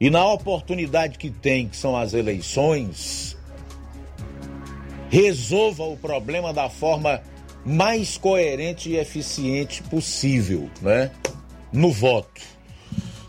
[0.00, 3.38] E na oportunidade que tem, que são as eleições,
[5.08, 7.22] resolva o problema da forma
[7.64, 11.12] mais coerente e eficiente possível, né?
[11.72, 12.42] No voto.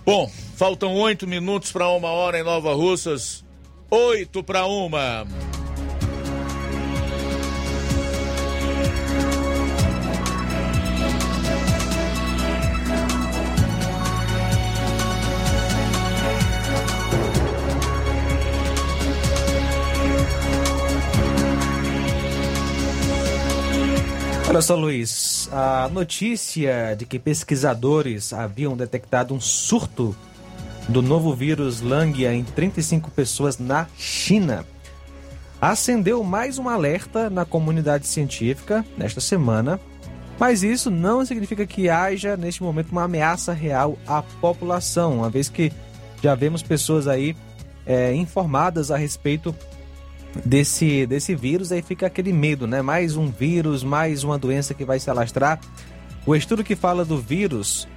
[0.04, 3.46] Bom, faltam oito minutos para uma hora em Nova Russas.
[3.92, 5.28] Oito para uma.
[24.52, 30.14] Olha só, Luiz, a notícia de que pesquisadores haviam detectado um surto
[30.90, 34.66] do novo vírus Langia em 35 pessoas na China
[35.62, 39.80] acendeu mais um alerta na comunidade científica nesta semana,
[40.38, 45.48] mas isso não significa que haja neste momento uma ameaça real à população, uma vez
[45.48, 45.72] que
[46.22, 47.38] já vemos pessoas aí
[47.86, 49.56] é, informadas a respeito
[50.46, 52.82] desse, desse vírus, aí fica aquele medo, né?
[52.82, 55.60] Mais um vírus, mais uma doença que vai se alastrar.
[56.26, 57.88] O estudo que fala do vírus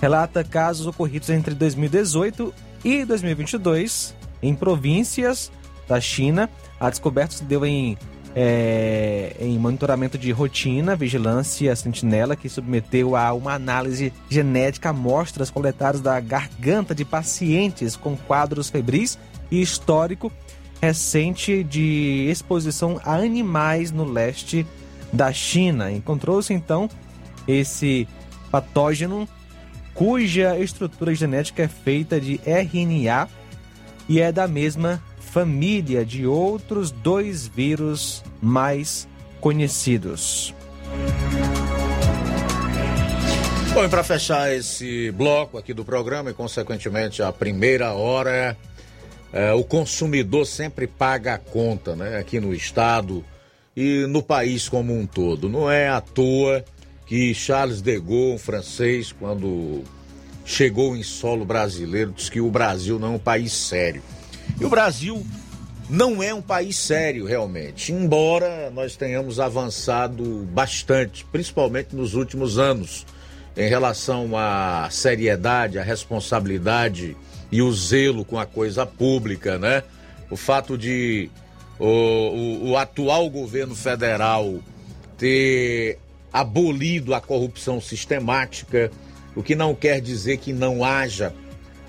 [0.00, 2.52] relata casos ocorridos entre 2018
[2.84, 5.50] e 2022 em províncias
[5.88, 6.50] da China.
[6.78, 7.96] A descoberta se deu em,
[8.34, 16.00] é, em monitoramento de rotina, vigilância sentinela, que submeteu a uma análise genética amostras coletadas
[16.00, 19.18] da garganta de pacientes com quadros febris
[19.50, 20.32] e histórico
[20.82, 24.66] recente de exposição a animais no leste
[25.12, 25.92] da China.
[25.92, 26.90] Encontrou-se então
[27.46, 28.08] esse
[28.50, 29.28] patógeno
[29.94, 33.28] cuja estrutura genética é feita de RNA
[34.08, 39.06] e é da mesma família de outros dois vírus mais
[39.40, 40.52] conhecidos.
[43.72, 48.56] Bom, e para fechar esse bloco aqui do programa e, consequentemente, a primeira hora
[49.32, 52.18] é, o consumidor sempre paga a conta, né?
[52.18, 53.24] Aqui no estado
[53.74, 55.48] e no país como um todo.
[55.48, 56.64] Não é à toa
[57.06, 59.82] que Charles de Gaulle, um francês, quando
[60.44, 64.02] chegou em solo brasileiro, disse que o Brasil não é um país sério.
[64.60, 65.24] E o Brasil
[65.88, 73.06] não é um país sério, realmente, embora nós tenhamos avançado bastante, principalmente nos últimos anos,
[73.56, 77.16] em relação à seriedade, à responsabilidade
[77.52, 79.84] e o zelo com a coisa pública, né?
[80.30, 81.30] O fato de
[81.78, 84.58] o, o, o atual governo federal
[85.18, 85.98] ter
[86.32, 88.90] abolido a corrupção sistemática,
[89.36, 91.34] o que não quer dizer que não haja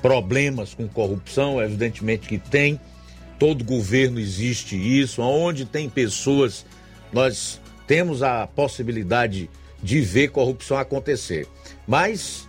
[0.01, 2.79] problemas com corrupção, evidentemente que tem.
[3.39, 6.65] Todo governo existe isso, onde tem pessoas,
[7.11, 9.49] nós temos a possibilidade
[9.81, 11.47] de ver corrupção acontecer.
[11.87, 12.47] Mas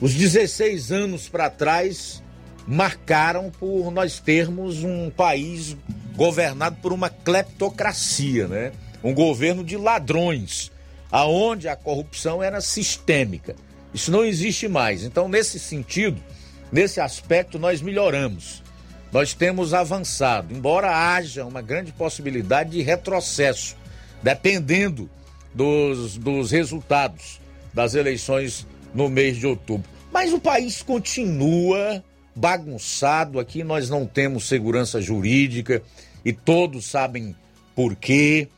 [0.00, 2.22] os 16 anos para trás
[2.66, 5.76] marcaram por nós termos um país
[6.14, 8.72] governado por uma cleptocracia, né?
[9.02, 10.72] Um governo de ladrões,
[11.10, 13.54] aonde a corrupção era sistêmica.
[13.94, 15.04] Isso não existe mais.
[15.04, 16.20] Então, nesse sentido,
[16.72, 18.62] nesse aspecto, nós melhoramos.
[19.12, 23.76] Nós temos avançado, embora haja uma grande possibilidade de retrocesso,
[24.22, 25.08] dependendo
[25.54, 27.40] dos, dos resultados
[27.72, 28.66] das eleições
[28.96, 29.88] no mês de outubro.
[30.10, 32.02] Mas o país continua
[32.34, 33.38] bagunçado.
[33.38, 35.82] Aqui nós não temos segurança jurídica
[36.24, 37.36] e todos sabem
[37.74, 38.48] por quê.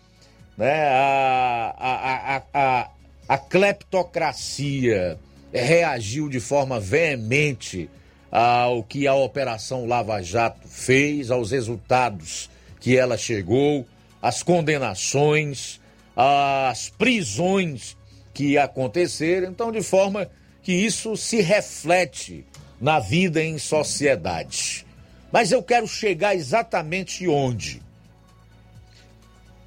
[0.57, 0.89] Né?
[0.89, 2.91] A, a, a, a,
[3.29, 5.19] a cleptocracia
[5.53, 7.91] reagiu de forma veemente
[8.31, 13.85] ao que a Operação Lava Jato fez, aos resultados que ela chegou,
[14.23, 15.81] às condenações,
[16.15, 17.98] às prisões
[18.39, 20.31] que aconteceram, então de forma
[20.63, 22.47] que isso se reflete
[22.81, 24.87] na vida em sociedade.
[25.33, 27.83] Mas eu quero chegar exatamente onde?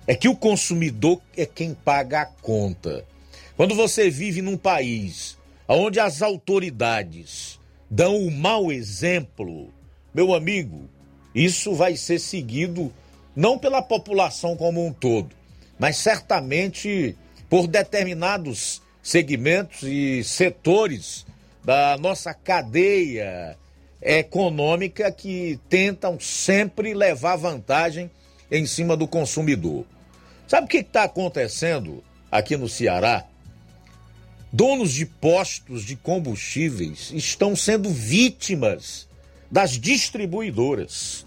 [0.08, 3.06] É que o consumidor é quem paga a conta.
[3.58, 7.60] Quando você vive num país onde as autoridades
[7.90, 9.68] dão o mau exemplo,
[10.14, 10.90] meu amigo,
[11.36, 12.90] isso vai ser seguido
[13.36, 15.36] não pela população como um todo,
[15.78, 17.18] mas certamente
[17.52, 21.26] por determinados segmentos e setores
[21.66, 23.58] da nossa cadeia
[24.02, 28.10] econômica que tentam sempre levar vantagem
[28.50, 29.86] em cima do consumidor.
[30.48, 33.26] Sabe o que está acontecendo aqui no Ceará?
[34.50, 39.10] Donos de postos de combustíveis estão sendo vítimas
[39.52, 41.26] das distribuidoras.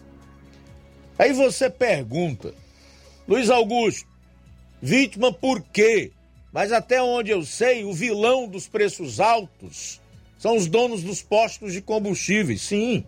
[1.19, 2.55] Aí você pergunta,
[3.29, 4.15] Luiz Augusto,
[4.85, 6.13] Vítima por quê?
[6.55, 10.01] Mas até onde eu sei, o vilão dos preços altos
[10.39, 12.63] são os donos dos postos de combustíveis.
[12.63, 13.05] Sim,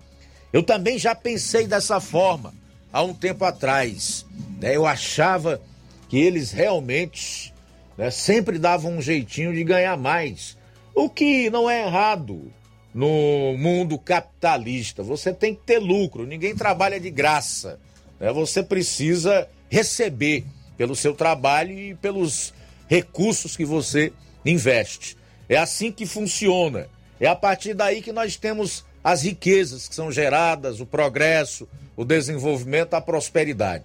[0.53, 2.53] eu também já pensei dessa forma
[2.93, 4.27] há um tempo atrás.
[4.61, 4.75] Né?
[4.75, 5.63] Eu achava
[6.09, 7.55] que eles realmente
[7.97, 10.59] né, sempre davam um jeitinho de ganhar mais.
[10.93, 12.51] O que não é errado
[12.93, 15.05] no mundo capitalista.
[15.05, 17.79] Você tem que ter lucro, ninguém trabalha de graça.
[18.19, 18.33] Né?
[18.33, 20.45] Você precisa receber
[20.77, 22.56] pelo seu trabalho e pelos
[22.89, 24.13] recursos que você
[24.45, 25.17] investe.
[25.49, 26.89] É assim que funciona.
[27.21, 32.05] É a partir daí que nós temos as riquezas que são geradas, o progresso, o
[32.05, 33.85] desenvolvimento, a prosperidade.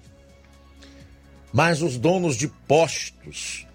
[1.54, 3.68] Mas os donos de postos,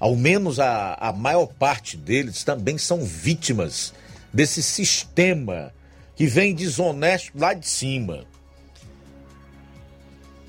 [0.00, 3.92] ao menos a, a maior parte deles, também são vítimas
[4.32, 5.72] desse sistema
[6.16, 8.24] que vem desonesto lá de cima.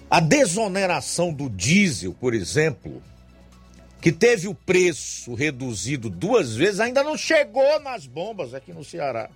[0.10, 3.02] A desoneração do diesel, por exemplo,
[4.06, 9.32] que teve o preço reduzido duas vezes, ainda não chegou nas bombas aqui no Ceará.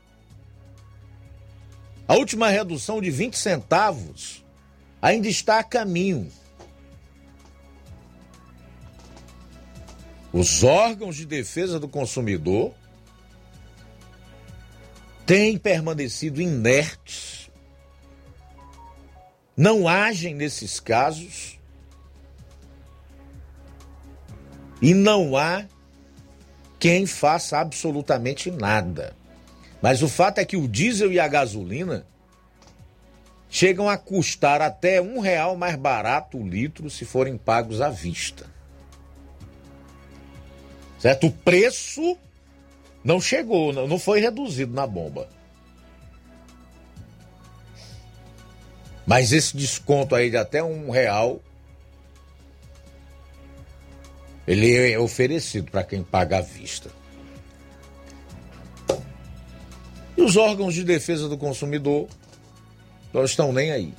[2.07, 4.45] A última redução de 20 centavos
[5.01, 6.31] ainda está a caminho.
[10.31, 12.71] Os órgãos de defesa do consumidor
[15.25, 17.49] têm permanecido inertes,
[19.57, 21.58] não agem nesses casos
[24.81, 25.65] e não há
[26.79, 29.15] quem faça absolutamente nada.
[29.81, 32.05] Mas o fato é que o diesel e a gasolina
[33.49, 38.45] chegam a custar até um real mais barato o litro se forem pagos à vista.
[40.99, 41.27] Certo?
[41.27, 42.17] O preço
[43.03, 45.29] não chegou, não foi reduzido na bomba.
[49.05, 51.41] Mas esse desconto aí de até um real,
[54.49, 56.89] ele é oferecido para quem paga à vista.
[60.17, 62.07] E os órgãos de defesa do consumidor
[63.13, 63.93] não estão nem aí.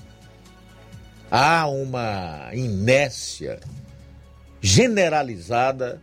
[1.31, 3.61] Há uma inércia
[4.61, 6.03] generalizada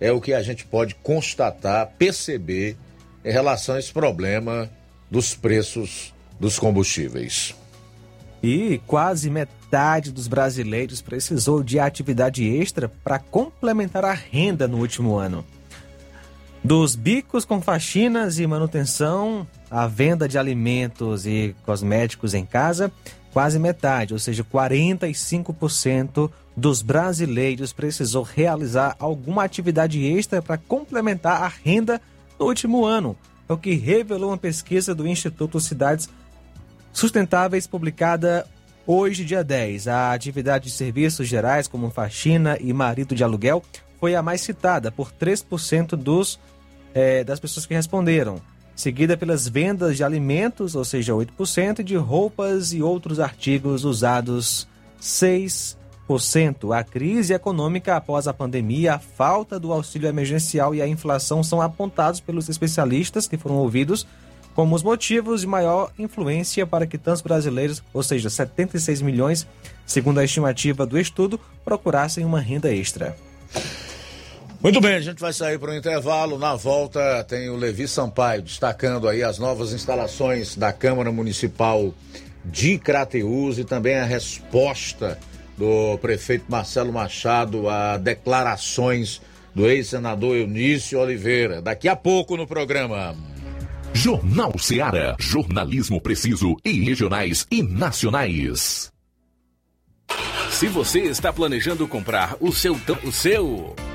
[0.00, 2.78] é o que a gente pode constatar, perceber
[3.22, 4.70] em relação a esse problema
[5.10, 7.54] dos preços dos combustíveis.
[8.42, 9.59] E quase metade
[10.12, 15.44] dos brasileiros precisou de atividade extra para complementar a renda no último ano.
[16.62, 22.92] Dos bicos com faxinas e manutenção, a venda de alimentos e cosméticos em casa,
[23.32, 31.48] quase metade, ou seja, 45% dos brasileiros precisou realizar alguma atividade extra para complementar a
[31.48, 32.00] renda
[32.38, 33.16] no último ano.
[33.48, 36.08] É o que revelou uma pesquisa do Instituto Cidades
[36.92, 38.46] Sustentáveis publicada
[38.90, 39.86] hoje, dia 10.
[39.86, 43.62] A atividade de serviços gerais, como faxina e marido de aluguel,
[44.00, 46.40] foi a mais citada por 3% dos,
[46.92, 48.40] é, das pessoas que responderam
[48.74, 54.66] seguida pelas vendas de alimentos, ou seja, 8%, e de roupas e outros artigos usados,
[55.00, 55.76] 6%.
[56.74, 61.60] A crise econômica após a pandemia, a falta do auxílio emergencial e a inflação são
[61.60, 64.06] apontados pelos especialistas que foram ouvidos
[64.60, 69.46] como os motivos de maior influência para que tantos brasileiros, ou seja, 76 milhões,
[69.86, 73.16] segundo a estimativa do estudo, procurassem uma renda extra.
[74.62, 76.38] Muito bem, a gente vai sair para o intervalo.
[76.38, 81.94] Na volta tem o Levi Sampaio destacando aí as novas instalações da Câmara Municipal
[82.44, 85.18] de Crateús e também a resposta
[85.56, 89.22] do prefeito Marcelo Machado a declarações
[89.54, 91.62] do ex-senador Eunício Oliveira.
[91.62, 93.16] Daqui a pouco no programa.
[93.92, 95.16] Jornal Seara.
[95.18, 98.90] Jornalismo preciso e regionais e nacionais.
[100.50, 103.74] Se você está planejando comprar o seu o seu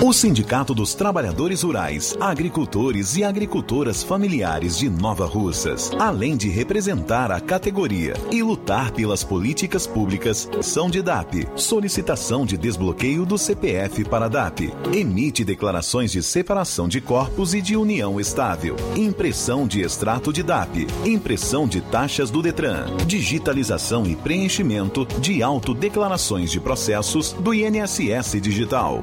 [0.00, 7.32] O Sindicato dos Trabalhadores Rurais, Agricultores e Agricultoras Familiares de Nova Russas, além de representar
[7.32, 11.48] a categoria e lutar pelas políticas públicas, são de DAP.
[11.56, 14.72] Solicitação de desbloqueio do CPF para DAP.
[14.94, 18.76] Emite declarações de separação de corpos e de união estável.
[18.96, 20.86] Impressão de extrato de DAP.
[21.04, 22.86] Impressão de taxas do Detran.
[23.04, 29.02] Digitalização e preenchimento de autodeclarações de processos do INSS Digital.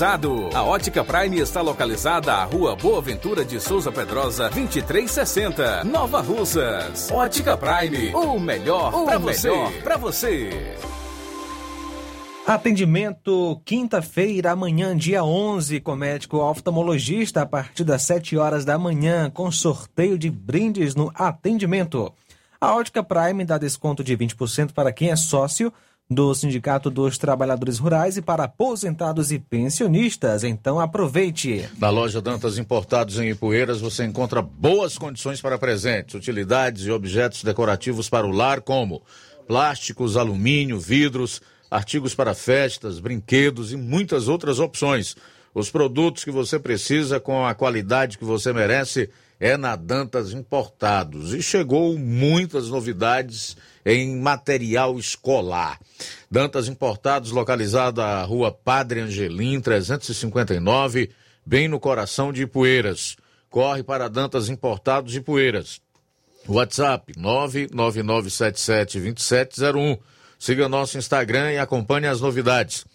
[0.03, 7.11] A Ótica Prime está localizada à Rua Boa Ventura de Souza Pedrosa, 2360, Nova Russas.
[7.11, 9.51] Ótica Prime, o melhor para você.
[9.83, 10.75] Pra você.
[12.47, 19.29] Atendimento quinta-feira, amanhã, dia 11, com médico oftalmologista, a partir das 7 horas da manhã,
[19.29, 22.11] com sorteio de brindes no atendimento.
[22.59, 25.71] A Ótica Prime dá desconto de 20% para quem é sócio
[26.11, 30.43] do Sindicato dos Trabalhadores Rurais e para aposentados e pensionistas.
[30.43, 31.69] Então aproveite.
[31.79, 37.45] Na loja Dantas Importados em Ipueiras você encontra boas condições para presentes, utilidades e objetos
[37.45, 39.01] decorativos para o lar, como
[39.47, 45.15] plásticos, alumínio, vidros, artigos para festas, brinquedos e muitas outras opções.
[45.55, 49.09] Os produtos que você precisa com a qualidade que você merece
[49.39, 51.33] é na Dantas Importados.
[51.33, 53.55] E chegou muitas novidades
[53.85, 55.79] em material escolar.
[56.29, 61.09] Dantas Importados, localizada na rua Padre Angelim, 359,
[61.45, 63.17] bem no coração de Ipueiras.
[63.49, 65.81] Corre para Dantas Importados de Poeiras.
[66.47, 69.99] WhatsApp 999772701.
[70.39, 72.85] Siga nosso Instagram e acompanhe as novidades.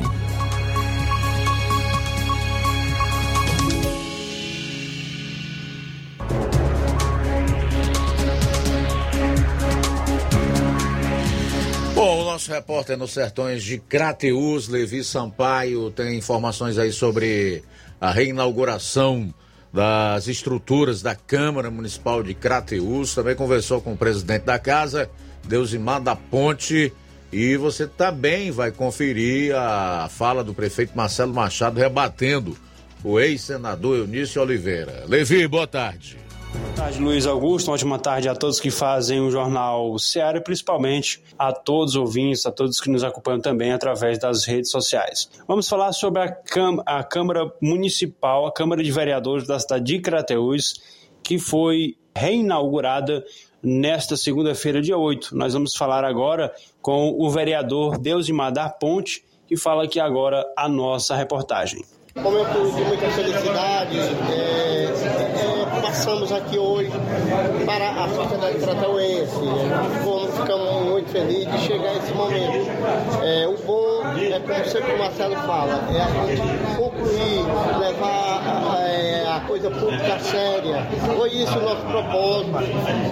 [11.94, 17.64] Bom, o nosso repórter nos sertões de Crateus, Levi Sampaio, tem informações aí sobre
[18.00, 19.34] a reinauguração
[19.74, 23.16] das estruturas da Câmara Municipal de Crateus.
[23.16, 25.10] Também conversou com o presidente da casa,
[25.48, 26.94] Deusimar da Ponte.
[27.32, 32.58] E você também vai conferir a fala do prefeito Marcelo Machado rebatendo
[33.04, 35.06] o ex-senador Eunício Oliveira.
[35.08, 36.18] Levi, boa tarde.
[36.54, 37.68] Boa tarde, Luiz Augusto.
[37.68, 42.02] Uma ótima tarde a todos que fazem o Jornal Seara e principalmente a todos os
[42.02, 45.30] ouvintes, a todos que nos acompanham também através das redes sociais.
[45.48, 46.38] Vamos falar sobre a,
[46.86, 50.82] a Câmara Municipal, a Câmara de Vereadores da cidade de Crateús,
[51.24, 53.24] que foi reinaugurada
[53.64, 55.36] nesta segunda-feira, dia 8.
[55.36, 61.16] Nós vamos falar agora com o vereador Deusimar Ponte, que fala aqui agora a nossa
[61.16, 61.84] reportagem.
[62.16, 65.21] Momento de muita felicidade, é,
[66.02, 66.90] passamos aqui hoje
[67.64, 69.36] para a sociedade cratauense.
[70.00, 72.68] Ficamos, ficamos muito felizes de chegar a esse momento.
[73.22, 74.01] É, o bom
[74.32, 77.44] é, como sempre o Marcelo fala, é a gente concluir,
[77.80, 80.88] levar é, a coisa pública séria.
[81.16, 82.58] Foi isso o nosso propósito.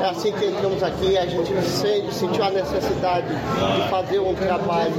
[0.02, 1.54] É assim que entramos aqui, a gente
[2.12, 4.94] sentiu a necessidade de fazer um trabalho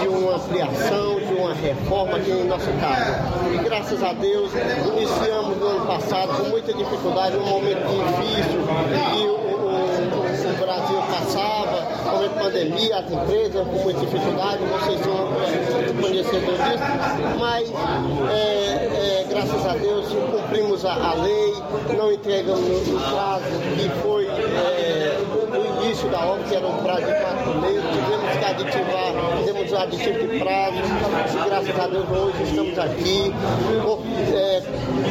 [0.00, 3.16] de uma ampliação, de uma reforma aqui em nossa casa.
[3.52, 4.52] E graças a Deus,
[4.96, 8.60] iniciamos no ano passado com muita dificuldade, um momento difícil,
[9.16, 9.65] e o,
[10.56, 15.96] o, o Brasil passava, momento de pandemia, as empresas com muita dificuldade, vocês são conhecedores
[16.12, 16.30] disso,
[17.38, 17.70] mas
[18.30, 21.54] é, é, graças a Deus cumprimos a, a, lei,
[21.96, 23.44] não entregamos no, prazo
[23.76, 25.18] que foi é,
[25.50, 29.72] no início da obra, que era um prazo de quatro meses, tivemos que aditivar, fizemos
[29.74, 30.76] aditivo de prazo,
[31.46, 33.34] graças a Deus hoje estamos aqui,
[34.34, 34.62] é,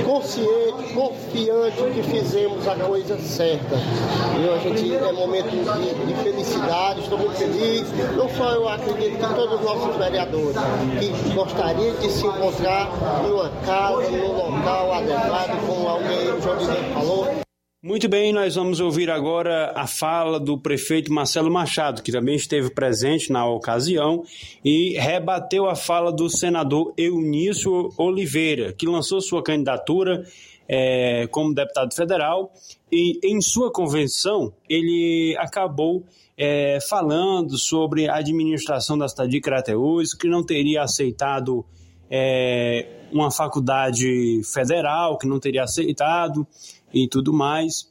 [0.04, 3.76] consciente, confiante que fizemos a coisa certa.
[3.76, 7.86] E a gente é momento de, de felicidade, estou muito feliz.
[8.16, 10.56] Não só eu acredito que todos os nossos vereadores
[11.00, 12.90] que gostariam de se encontrar
[13.22, 16.60] numa casa, num local adequado, como alguém, o João
[16.94, 17.46] falou,
[17.84, 22.72] muito bem, nós vamos ouvir agora a fala do prefeito Marcelo Machado, que também esteve
[22.72, 24.24] presente na ocasião
[24.64, 30.26] e rebateu a fala do senador Eunício Oliveira, que lançou sua candidatura
[30.68, 32.52] é, como deputado federal
[32.92, 36.04] e em sua convenção ele acabou
[36.38, 41.66] é, falando sobre a administração da cidade de Crateús, que não teria aceitado
[42.10, 46.46] é, uma faculdade federal, que não teria aceitado
[46.94, 47.90] e tudo mais,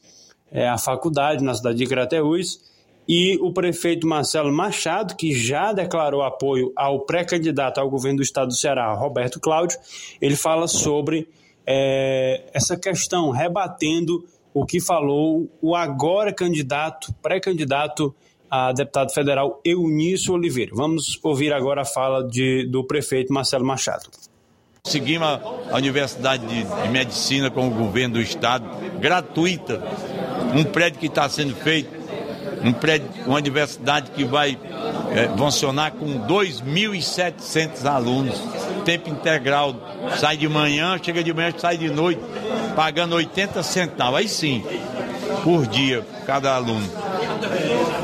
[0.50, 2.60] é, a faculdade na cidade de Crateús,
[3.06, 8.48] e o prefeito Marcelo Machado, que já declarou apoio ao pré-candidato ao governo do estado
[8.48, 9.78] do Ceará, Roberto Cláudio,
[10.20, 11.28] ele fala sobre
[11.66, 18.14] é, essa questão, rebatendo o que falou o agora candidato, pré-candidato
[18.50, 20.70] a deputado federal Eunício Oliveira.
[20.74, 24.08] Vamos ouvir agora a fala de, do prefeito Marcelo Machado.
[24.84, 28.68] Seguimos a Universidade de, Medicina com o governo do Estado,
[29.00, 29.82] gratuita.
[30.54, 31.90] Um prédio que está sendo feito,
[32.64, 34.58] um prédio, uma universidade que vai
[35.12, 38.40] é, funcionar com 2.700 alunos,
[38.84, 39.76] tempo integral,
[40.16, 42.20] sai de manhã, chega de manhã, sai de noite,
[42.74, 44.64] pagando 80 centavos, aí sim,
[45.42, 46.88] por dia, cada aluno.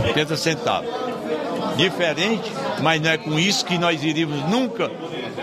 [0.07, 0.91] 80 centavos.
[1.77, 2.53] Diferente,
[2.83, 4.91] mas não é com isso que nós iríamos nunca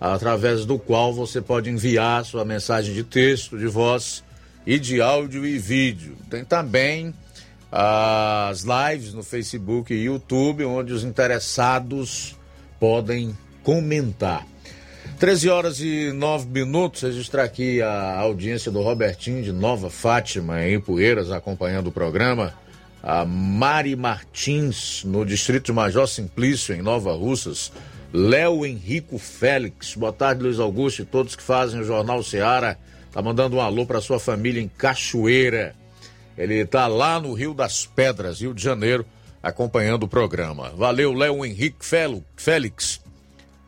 [0.00, 4.24] através do qual você pode enviar sua mensagem de texto, de voz
[4.66, 6.16] e de áudio e vídeo.
[6.30, 7.12] Tem também
[7.70, 12.36] as lives no Facebook e YouTube, onde os interessados
[12.80, 14.46] podem comentar.
[15.18, 20.80] 13 horas e 9 minutos, registrar aqui a audiência do Robertinho de Nova Fátima, em
[20.80, 22.54] Poeiras, acompanhando o programa
[23.06, 27.70] a Mari Martins, no distrito Major Simplício, em Nova Russas.
[28.10, 32.78] Léo Henrico Félix, boa tarde, Luiz Augusto e todos que fazem o Jornal Seara.
[33.12, 35.74] Tá mandando um alô para sua família em Cachoeira.
[36.38, 39.04] Ele tá lá no Rio das Pedras, Rio de Janeiro,
[39.42, 40.70] acompanhando o programa.
[40.70, 41.84] Valeu, Léo Henrique
[42.36, 43.02] Félix.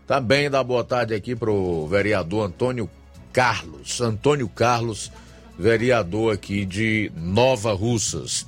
[0.07, 2.89] Também dá boa tarde aqui pro vereador Antônio
[3.35, 4.01] Carlos.
[4.01, 5.13] Antônio Carlos,
[5.59, 8.47] vereador aqui de Nova Russas.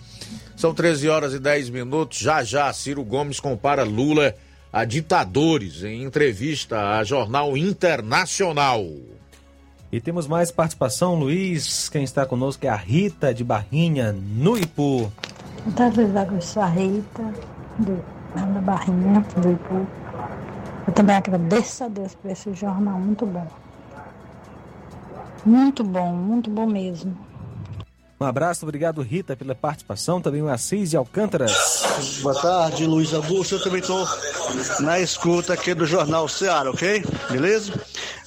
[0.58, 2.18] São 13 horas e 10 minutos.
[2.18, 4.34] Já já, Ciro Gomes compara Lula
[4.72, 8.84] a ditadores em entrevista a Jornal Internacional.
[9.92, 11.88] E temos mais participação, Luiz.
[11.88, 15.12] Quem está conosco é a Rita de Barrinha, no Ipu.
[15.62, 16.58] Boa tarde, Luiz Augusto.
[16.58, 17.34] A Rita,
[17.78, 18.04] do,
[18.34, 19.86] da Barrinha, do Ipu.
[20.88, 23.46] Eu também agradeço a Deus por esse jornal muito bom.
[25.46, 27.27] Muito bom, muito bom mesmo.
[28.20, 31.46] Um abraço, obrigado Rita pela participação, também o Assis de Alcântara.
[32.20, 33.54] Boa tarde, Luiz Augusto.
[33.54, 34.04] Eu também estou
[34.80, 37.04] na escuta aqui do Jornal Ceará, ok?
[37.30, 37.80] Beleza?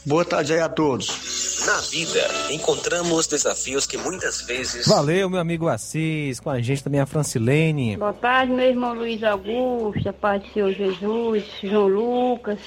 [0.06, 1.66] Boa tarde aí a todos.
[1.68, 4.88] Na vida, encontramos desafios que muitas vezes.
[4.88, 7.98] Valeu, meu amigo Assis, com a gente também a Francilene.
[7.98, 12.60] Boa tarde, meu irmão Luiz Augusto, a paz do Senhor Jesus, João Lucas.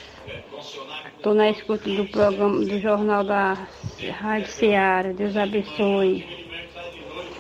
[1.17, 3.67] Estou na escuta do programa, do jornal da
[4.21, 5.11] Rádio Ceará.
[5.11, 6.44] Deus abençoe.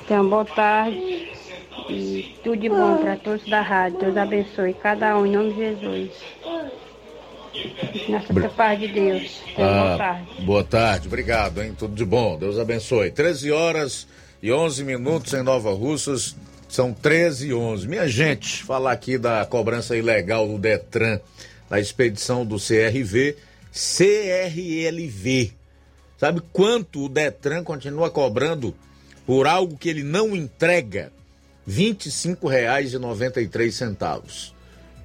[0.06, 1.28] Tenha uma boa tarde
[1.88, 3.98] e tudo de bom para todos da rádio.
[4.00, 6.10] Deus abençoe cada um em nome de Jesus.
[8.08, 9.40] Na santa paz de Deus.
[9.54, 10.42] Tenha uma boa Ah, tarde.
[10.42, 11.74] boa tarde, obrigado, hein?
[11.78, 13.10] Tudo de bom, Deus abençoe.
[13.10, 14.06] 13 horas
[14.42, 16.36] e 11 minutos em Nova Russas,
[16.68, 17.86] são 13 e 11.
[17.88, 21.20] Minha gente, falar aqui da cobrança ilegal do Detran
[21.70, 23.36] na expedição do CRV,
[23.72, 25.52] CRLV.
[26.18, 28.74] Sabe quanto o Detran continua cobrando
[29.26, 31.12] por algo que ele não entrega?
[31.66, 34.52] R$ 25,93.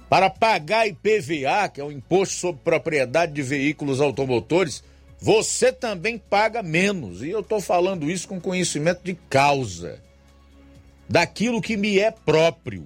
[0.08, 4.84] Para pagar IPVA, que é o Imposto sobre Propriedade de Veículos Automotores,
[5.20, 7.24] você também paga menos.
[7.24, 10.00] E eu estou falando isso com conhecimento de causa.
[11.10, 12.86] Daquilo que me é próprio.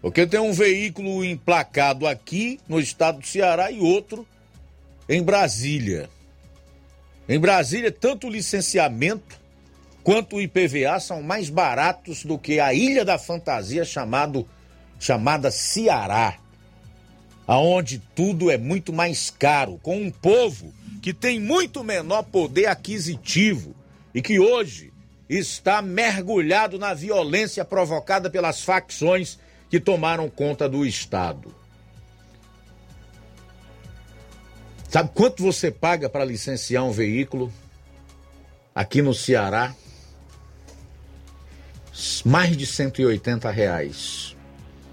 [0.00, 4.24] Porque tenho um veículo emplacado aqui no estado do Ceará e outro
[5.08, 6.08] em Brasília.
[7.28, 9.40] Em Brasília, tanto o licenciamento
[10.02, 14.46] quanto o IPVA são mais baratos do que a Ilha da Fantasia chamado,
[14.98, 16.38] chamada Ceará,
[17.46, 23.74] aonde tudo é muito mais caro, com um povo que tem muito menor poder aquisitivo
[24.14, 24.92] e que hoje
[25.28, 29.38] está mergulhado na violência provocada pelas facções
[29.70, 31.63] que tomaram conta do Estado.
[34.94, 37.52] Sabe quanto você paga para licenciar um veículo
[38.72, 39.74] aqui no Ceará?
[42.24, 44.36] Mais de 180 reais.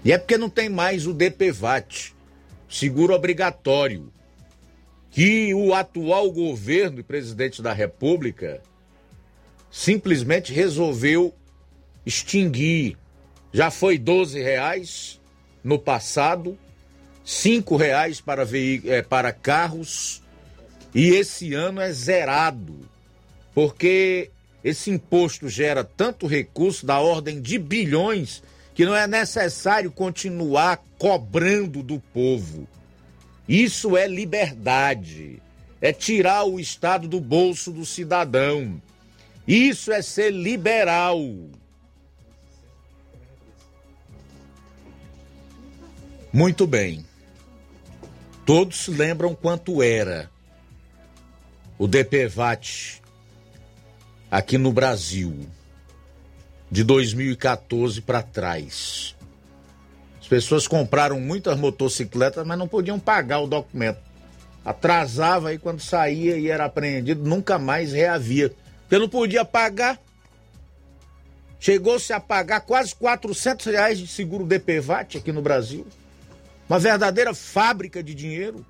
[0.04, 2.16] E é porque não tem mais o DPVAT,
[2.68, 4.12] seguro obrigatório,
[5.08, 8.60] que o atual governo e presidente da República
[9.70, 11.32] simplesmente resolveu
[12.04, 12.98] extinguir.
[13.52, 15.20] Já foi 12 reais
[15.62, 16.58] no passado,
[17.24, 20.22] cinco reais para, eh, para carros
[20.94, 22.78] e esse ano é zerado,
[23.54, 24.30] porque
[24.62, 28.42] esse imposto gera tanto recurso da ordem de bilhões
[28.74, 32.66] que não é necessário continuar cobrando do povo.
[33.48, 35.42] Isso é liberdade,
[35.80, 38.80] é tirar o Estado do bolso do cidadão.
[39.46, 41.18] Isso é ser liberal.
[46.32, 47.04] Muito bem.
[48.44, 50.28] Todos lembram quanto era
[51.78, 53.00] o DPVAT
[54.28, 55.46] aqui no Brasil
[56.68, 59.14] de 2014 para trás.
[60.20, 64.00] As pessoas compraram muitas motocicletas, mas não podiam pagar o documento.
[64.64, 68.52] Atrasava aí quando saía e era apreendido, nunca mais reavia.
[68.82, 70.00] Porque não podia pagar.
[71.60, 75.86] Chegou-se a pagar quase 400 reais de seguro DPVAT aqui no Brasil.
[76.68, 78.64] Uma verdadeira fábrica de dinheiro.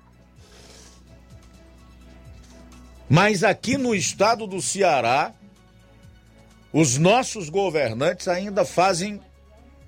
[3.09, 5.33] Mas aqui no estado do Ceará,
[6.71, 9.21] os nossos governantes ainda fazem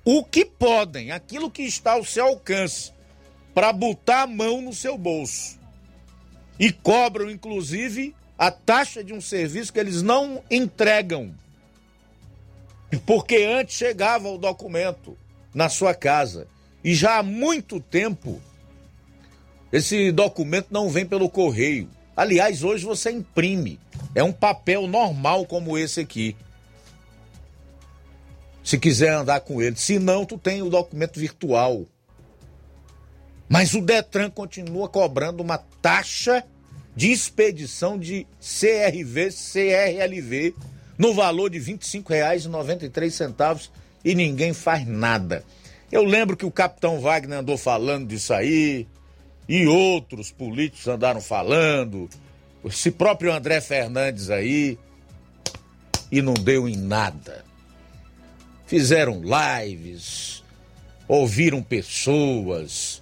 [0.04, 2.92] o que podem, aquilo que está ao seu alcance,
[3.52, 5.58] para botar a mão no seu bolso.
[6.58, 11.34] E cobram, inclusive, a taxa de um serviço que eles não entregam.
[13.04, 15.18] Porque antes chegava o documento
[15.52, 16.46] na sua casa.
[16.86, 18.40] E já há muito tempo
[19.72, 21.90] esse documento não vem pelo correio.
[22.16, 23.80] Aliás, hoje você imprime.
[24.14, 26.36] É um papel normal como esse aqui.
[28.62, 29.74] Se quiser andar com ele.
[29.74, 31.84] Se não, tu tem o documento virtual.
[33.48, 36.44] Mas o Detran continua cobrando uma taxa
[36.94, 40.54] de expedição de CRV, CRLV,
[40.96, 43.70] no valor de R$ 25,93
[44.04, 45.44] e ninguém faz nada.
[45.90, 48.86] Eu lembro que o capitão Wagner andou falando disso aí,
[49.48, 52.08] e outros políticos andaram falando,
[52.64, 54.76] esse próprio André Fernandes aí,
[56.10, 57.44] e não deu em nada.
[58.66, 60.42] Fizeram lives,
[61.06, 63.00] ouviram pessoas,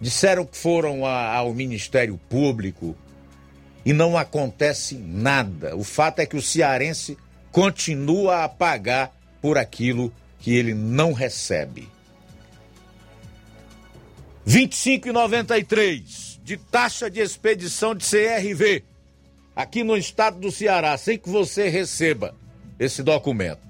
[0.00, 2.96] disseram que foram a, ao Ministério Público
[3.84, 5.76] e não acontece nada.
[5.76, 7.16] O fato é que o cearense
[7.52, 11.88] continua a pagar por aquilo que ele não recebe.
[14.46, 18.84] 25,93 de taxa de expedição de CRV
[19.56, 22.32] aqui no estado do Ceará, sem que você receba
[22.78, 23.66] esse documento.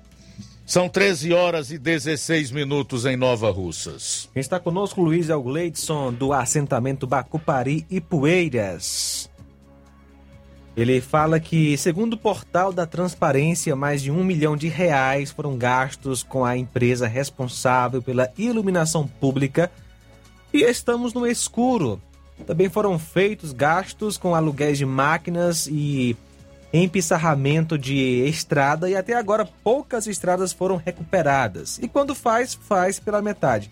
[0.66, 4.28] São 13 horas e 16 minutos em Nova Russas.
[4.34, 9.30] Quem está conosco, Luiz Elgleidson, do assentamento Bacupari e Poeiras.
[10.76, 15.56] Ele fala que, segundo o portal da transparência, mais de um milhão de reais foram
[15.56, 19.70] gastos com a empresa responsável pela iluminação pública
[20.56, 22.00] e estamos no escuro.
[22.46, 26.16] Também foram feitos gastos com aluguéis de máquinas e
[26.72, 31.78] empissarramento de estrada e até agora poucas estradas foram recuperadas.
[31.78, 33.70] E quando faz, faz pela metade.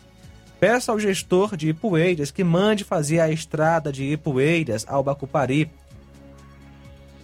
[0.61, 5.71] Peço ao gestor de Ipueiras que mande fazer a estrada de Ipueiras ao Bacupari.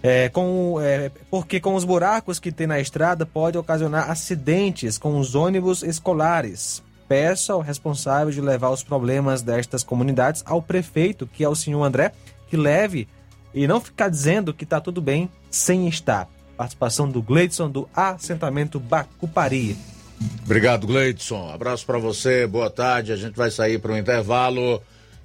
[0.03, 5.19] É, com, é, porque com os buracos que tem na estrada pode ocasionar acidentes com
[5.19, 6.83] os ônibus escolares.
[7.11, 11.83] Peço ao responsável de levar os problemas destas comunidades ao prefeito, que é o senhor
[11.83, 12.13] André,
[12.47, 13.05] que leve
[13.53, 16.29] e não ficar dizendo que está tudo bem sem estar.
[16.55, 19.75] Participação do Gleidson do assentamento Bacupari.
[20.45, 21.51] Obrigado, Gleidson.
[21.51, 23.11] Abraço para você, boa tarde.
[23.11, 24.81] A gente vai sair para o intervalo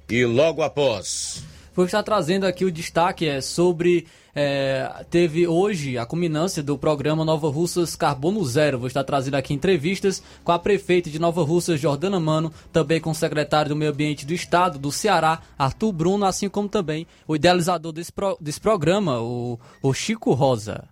[0.09, 1.41] e logo após.
[1.73, 4.05] Vou estar trazendo aqui o destaque é sobre
[4.39, 8.77] é, teve hoje a culminância do programa Nova Russas Carbono Zero.
[8.77, 13.09] Vou estar trazendo aqui entrevistas com a prefeita de Nova Russas, Jordana Mano, também com
[13.09, 17.35] o secretário do Meio Ambiente do Estado, do Ceará, Arthur Bruno, assim como também o
[17.35, 20.87] idealizador desse, pro, desse programa, o, o Chico Rosa.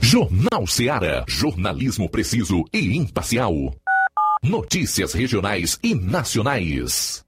[0.00, 3.54] Jornal Ceará, jornalismo preciso e imparcial.
[4.42, 7.27] Notícias regionais e nacionais.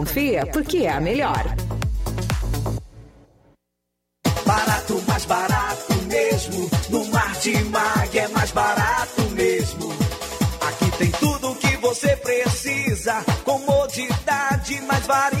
[0.51, 1.43] porque é a melhor.
[4.45, 6.69] Barato, mais barato mesmo.
[6.89, 9.93] No Martimag é mais barato mesmo.
[10.67, 13.23] Aqui tem tudo o que você precisa.
[13.43, 15.40] Comodidade, mais variedade.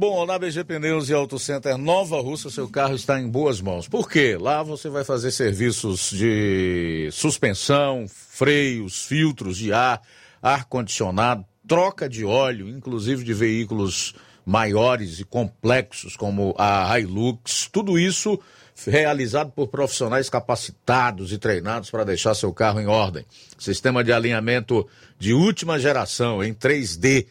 [0.00, 3.88] Bom, na BG Pneus e Auto Center Nova Russa, seu carro está em boas mãos.
[3.88, 4.38] Por quê?
[4.40, 10.00] Lá você vai fazer serviços de suspensão, freios, filtros de ar,
[10.40, 14.14] ar-condicionado, troca de óleo, inclusive de veículos
[14.46, 17.68] maiores e complexos como a Hilux.
[17.72, 18.38] Tudo isso
[18.86, 23.26] realizado por profissionais capacitados e treinados para deixar seu carro em ordem.
[23.58, 24.86] Sistema de alinhamento
[25.18, 27.26] de última geração em 3D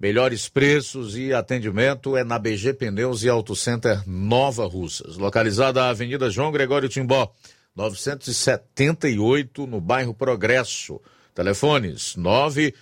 [0.00, 5.88] Melhores preços e atendimento é na BG Pneus e Auto Center Nova Russas, localizada na
[5.88, 7.32] Avenida João Gregório Timbó,
[7.74, 11.00] 978, no bairro Progresso.
[11.34, 12.74] Telefones 9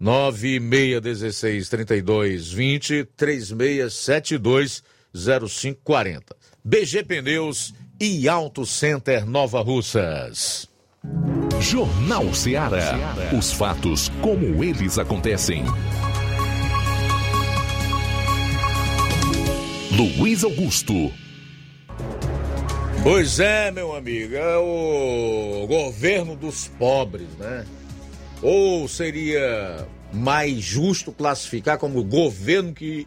[0.00, 4.82] 9616 3220 3672
[5.14, 6.36] 0540.
[6.64, 10.66] BG Pneus e Auto Center Nova Russas.
[11.60, 12.98] Jornal Ceará.
[13.38, 15.64] Os fatos como eles acontecem.
[19.94, 21.12] Luiz Augusto.
[23.02, 27.66] Pois é, meu amigo, é o governo dos pobres, né?
[28.40, 33.06] Ou seria mais justo classificar como governo que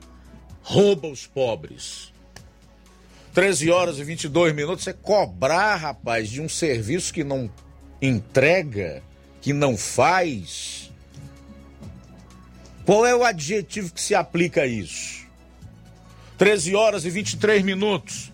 [0.61, 2.13] rouba os pobres?
[3.33, 7.49] 13 horas e 22 minutos, você cobrar, rapaz, de um serviço que não
[7.99, 9.01] entrega,
[9.41, 10.91] que não faz.
[12.85, 15.24] Qual é o adjetivo que se aplica a isso?
[16.37, 18.31] 13 horas e 23 minutos.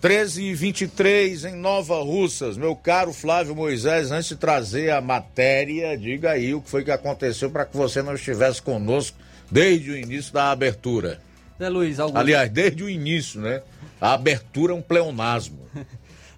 [0.00, 2.56] 13 e 23 em Nova Russas.
[2.56, 6.90] Meu caro Flávio Moisés, antes de trazer a matéria, diga aí o que foi que
[6.90, 9.16] aconteceu para que você não estivesse conosco
[9.50, 11.20] desde o início da abertura.
[11.58, 12.18] Zé Luiz, Augusto.
[12.18, 13.62] Aliás, desde o início, né?
[14.00, 15.58] A abertura é um pleonasmo.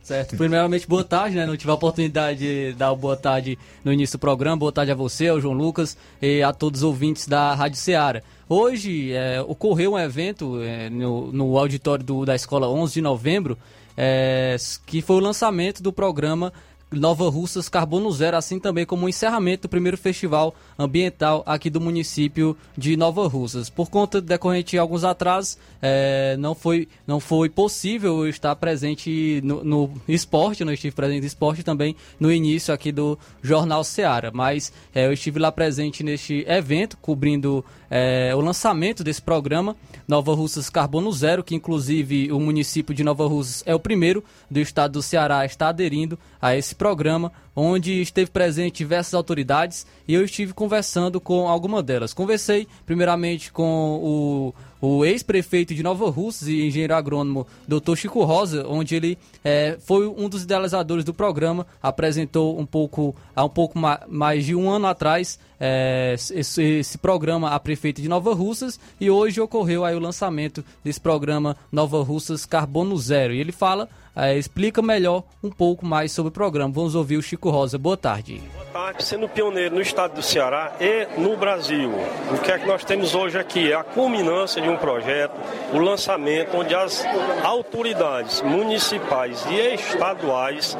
[0.02, 0.38] Certo.
[0.38, 1.44] Primeiramente, boa tarde, né?
[1.44, 4.56] Não tive a oportunidade de dar boa tarde no início do programa.
[4.56, 8.22] Boa tarde a você, ao João Lucas e a todos os ouvintes da Rádio Ceará.
[8.48, 13.58] Hoje é, ocorreu um evento é, no, no auditório do, da escola 11 de novembro,
[13.94, 14.56] é,
[14.86, 16.52] que foi o lançamento do programa
[16.90, 21.80] Nova Russas Carbono Zero, assim também como o encerramento do primeiro festival ambiental aqui do
[21.80, 23.68] município de Nova Russas.
[23.68, 29.62] Por conta decorrente de alguns atrasos, é, não, foi, não foi possível estar presente no,
[29.62, 34.72] no esporte, não estive presente no esporte também no início aqui do Jornal Seara, mas
[34.94, 40.70] é, eu estive lá presente neste evento, cobrindo é, o lançamento desse programa Nova Russas
[40.70, 45.02] Carbono Zero, que inclusive o município de Nova Russas é o primeiro do estado do
[45.02, 50.54] Ceará a estar aderindo a esse programa, onde esteve presente diversas autoridades e eu estive
[50.54, 52.14] conversando com alguma delas.
[52.14, 57.96] Conversei primeiramente com o o ex-prefeito de Nova Russas e engenheiro agrônomo Dr.
[57.96, 63.44] Chico Rosa, onde ele é, foi um dos idealizadores do programa, apresentou um pouco há
[63.44, 63.78] um pouco
[64.08, 69.10] mais de um ano atrás é, esse, esse, programa a prefeita de Nova Russas e
[69.10, 73.34] hoje ocorreu aí o lançamento desse programa Nova Russas Carbono Zero.
[73.34, 73.88] E ele fala
[74.18, 76.74] é, explica melhor um pouco mais sobre o programa.
[76.74, 77.78] Vamos ouvir o Chico Rosa.
[77.78, 78.42] Boa tarde.
[78.52, 79.04] Boa tarde.
[79.04, 81.92] Sendo pioneiro no estado do Ceará e no Brasil,
[82.32, 83.70] o que é que nós temos hoje aqui?
[83.70, 85.34] É a culminância de um projeto,
[85.72, 87.04] o lançamento onde as
[87.44, 90.76] autoridades municipais e estaduais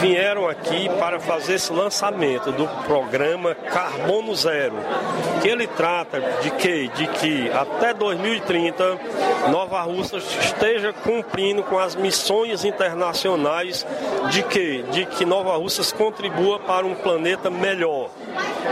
[0.00, 4.76] vieram aqui para fazer esse lançamento do programa Carbono Zero,
[5.40, 8.98] que ele trata de que, de que até 2030
[9.50, 13.86] Nova Russa esteja cumprindo com as missões internacionais internacionais
[14.30, 14.82] de que?
[14.90, 18.10] De que Nova Russas contribua para um planeta melhor.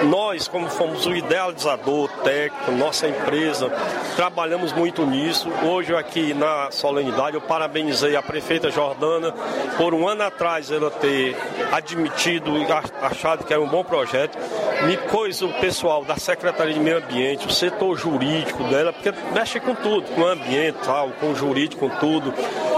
[0.05, 3.71] Nós, como fomos o idealizador técnico, nossa empresa,
[4.17, 5.49] trabalhamos muito nisso.
[5.65, 9.33] Hoje, aqui na solenidade, eu parabenizei a prefeita Jordana
[9.77, 11.37] por um ano atrás ela ter
[11.73, 12.67] admitido e
[13.03, 14.39] achado que era um bom projeto.
[14.87, 19.61] Me coisa o pessoal da Secretaria de Meio Ambiente, o setor jurídico dela, porque mexe
[19.61, 22.33] com tudo, com o ambiente, tal, com o jurídico, com tudo.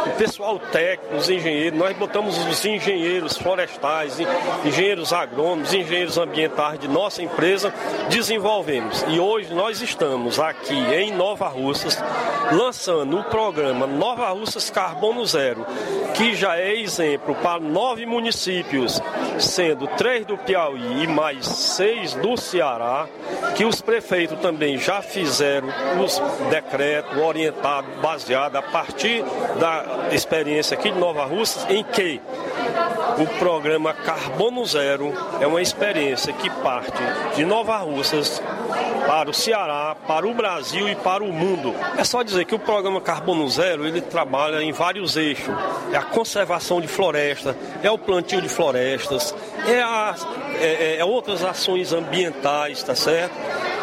[0.06, 4.18] O pessoal técnico, os engenheiros, nós botamos os engenheiros florestais,
[4.64, 7.72] engenheiros agrônomos, engenheiros ambientais de nossa empresa,
[8.08, 9.04] desenvolvemos.
[9.08, 12.02] E hoje nós estamos aqui em Nova Russas,
[12.50, 15.64] lançando o programa Nova Russas Carbono Zero,
[16.14, 19.00] que já é exemplo para nove municípios,
[19.38, 23.06] sendo três do Piauí e mais seis do Ceará,
[23.54, 25.68] que os prefeitos também já fizeram
[26.02, 26.20] os
[26.50, 29.22] decretos orientados, baseados a partir
[29.58, 32.20] da experiência aqui de Nova Rússia, em que
[33.18, 37.02] o programa Carbono Zero é uma experiência que parte
[37.36, 38.42] de Nova Russas
[39.06, 41.74] para o Ceará, para o Brasil e para o mundo.
[41.98, 45.54] É só dizer que o programa Carbono Zero ele trabalha em vários eixos.
[45.92, 49.34] É a conservação de floresta, é o plantio de florestas,
[49.66, 50.14] é, a,
[50.60, 53.34] é, é outras ações ambientais, tá certo?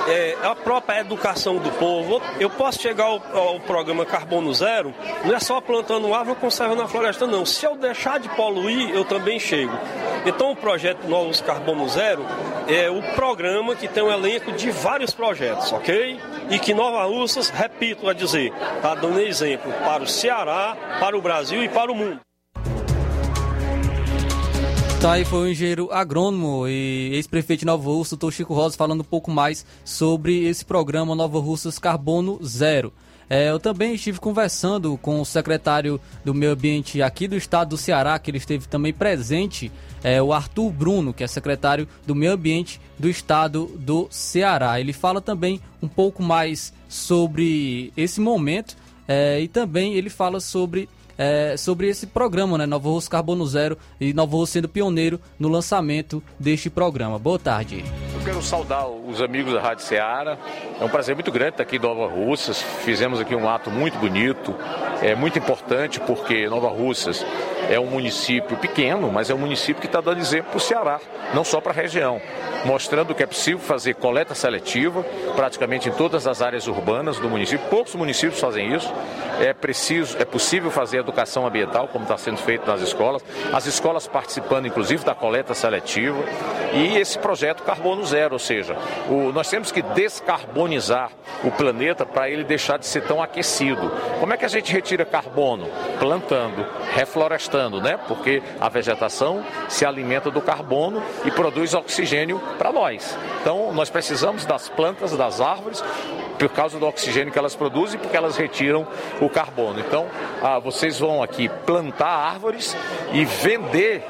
[0.10, 2.22] é, a própria educação do povo.
[2.40, 4.94] Eu posso chegar ao, ao, programa Carbono Zero,
[5.24, 7.46] não é só plantando árvore conservando a floresta, não.
[7.46, 9.78] Se eu deixar de poluir, eu também chego.
[10.26, 12.26] Então o projeto Novos Carbono Zero
[12.68, 16.20] é o programa que tem um elenco de vários projetos, ok?
[16.50, 21.22] E que Nova Russas, repito a dizer, está dando exemplo para o Ceará, para o
[21.22, 22.20] Brasil e para o mundo.
[25.02, 29.00] Tá aí foi o engenheiro agrônomo e ex-prefeito de Nova Russa, doutor Chico Rosa, falando
[29.00, 32.92] um pouco mais sobre esse programa Nova Russas Carbono Zero.
[33.30, 37.78] É, eu também estive conversando com o secretário do Meio Ambiente aqui do estado do
[37.78, 39.72] Ceará, que ele esteve também presente,
[40.04, 44.82] é, o Arthur Bruno, que é secretário do Meio Ambiente do estado do Ceará.
[44.82, 48.76] Ele fala também um pouco mais sobre esse momento
[49.08, 50.90] é, e também ele fala sobre
[51.20, 52.66] é, sobre esse programa, né?
[52.66, 57.20] Nova Russo Carbono Zero e Nova Russo sendo pioneiro no lançamento deste programa.
[57.20, 57.84] Boa tarde.
[58.14, 60.38] Eu quero saudar os amigos da Rádio Ceará.
[60.80, 62.62] É um prazer muito grande estar aqui em Nova Russas.
[62.62, 64.56] Fizemos aqui um ato muito bonito,
[65.02, 67.26] é muito importante porque Nova Russas
[67.70, 71.00] é um município pequeno, mas é um município que está dando exemplo para o Ceará,
[71.34, 72.22] não só para a região,
[72.66, 75.04] mostrando que é possível fazer coleta seletiva
[75.36, 77.68] praticamente em todas as áreas urbanas do município.
[77.68, 78.92] Poucos municípios fazem isso.
[79.40, 84.08] É preciso, é possível fazer educação ambiental, como está sendo feito nas escolas, as escolas
[84.08, 86.20] participando inclusive da coleta seletiva
[86.74, 88.76] e esse projeto Carbono Zero, ou seja,
[89.10, 91.12] o, nós temos que descarbonizar
[91.44, 93.92] o planeta para ele deixar de ser tão aquecido.
[94.20, 95.68] Como é que a gente retira carbono?
[96.00, 97.98] Plantando, reflorestando, né?
[98.08, 103.18] Porque a vegetação se alimenta do carbono e produz oxigênio para nós.
[103.42, 105.84] Então, nós precisamos das plantas, das árvores,
[106.38, 108.88] por causa do oxigênio que elas produzem, porque elas retiram
[109.20, 109.80] o carbono.
[109.80, 110.08] Então,
[110.42, 112.76] ah, vocês vão aqui plantar árvores
[113.14, 114.06] e vender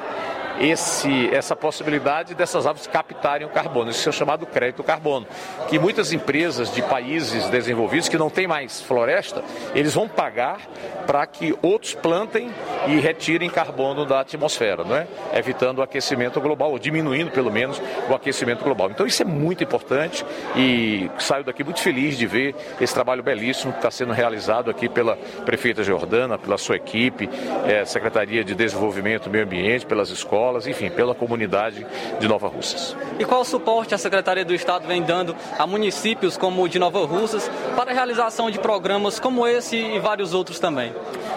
[0.59, 3.91] esse, essa possibilidade dessas árvores captarem o carbono.
[3.91, 5.25] Isso é chamado crédito carbono.
[5.67, 10.59] Que muitas empresas de países desenvolvidos que não têm mais floresta, eles vão pagar
[11.07, 12.51] para que outros plantem
[12.87, 15.07] e retirem carbono da atmosfera, não é?
[15.33, 18.91] evitando o aquecimento global, ou diminuindo pelo menos o aquecimento global.
[18.91, 20.25] Então isso é muito importante
[20.55, 24.89] e saio daqui muito feliz de ver esse trabalho belíssimo que está sendo realizado aqui
[24.89, 25.15] pela
[25.45, 27.29] prefeita Jordana, pela sua equipe,
[27.65, 31.85] é, Secretaria de Desenvolvimento e Meio Ambiente, pelas escolas escolas, enfim, pela comunidade
[32.19, 32.95] de Nova Russas.
[33.19, 37.05] E qual suporte a Secretaria do Estado vem dando a municípios como o de Nova
[37.05, 40.93] Russas para a realização de programas como esse e vários outros também?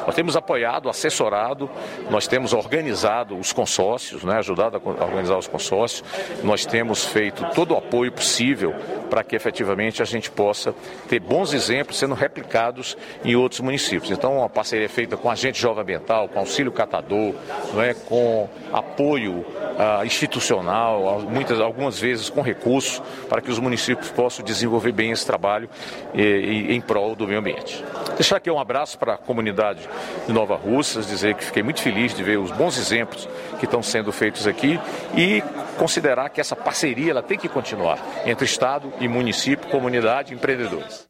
[0.06, 1.70] Nós temos apoiado, assessorado,
[2.10, 6.02] nós temos organizado os consórcios, né, ajudado a organizar os consórcios,
[6.42, 8.74] nós temos feito todo o apoio possível
[9.08, 10.74] para que efetivamente a gente possa
[11.08, 14.10] ter bons exemplos sendo replicados em outros municípios.
[14.10, 17.34] Então, uma parceria feita com a Agente Jovem Ambiental, com Auxílio Catador,
[17.72, 24.10] não é, com apoio uh, institucional, muitas, algumas vezes com recursos, para que os municípios
[24.10, 25.68] possam desenvolver bem esse trabalho
[26.14, 27.84] e, e, em prol do meio ambiente.
[28.14, 29.88] Deixar aqui um abraço para a comunidade
[30.26, 33.82] de Nova Russas, dizer que fiquei muito feliz de ver os bons exemplos que estão
[33.82, 34.78] sendo feitos aqui
[35.16, 35.42] e
[35.78, 41.08] considerar que essa parceria ela tem que continuar entre Estado e município, comunidade e empreendedores.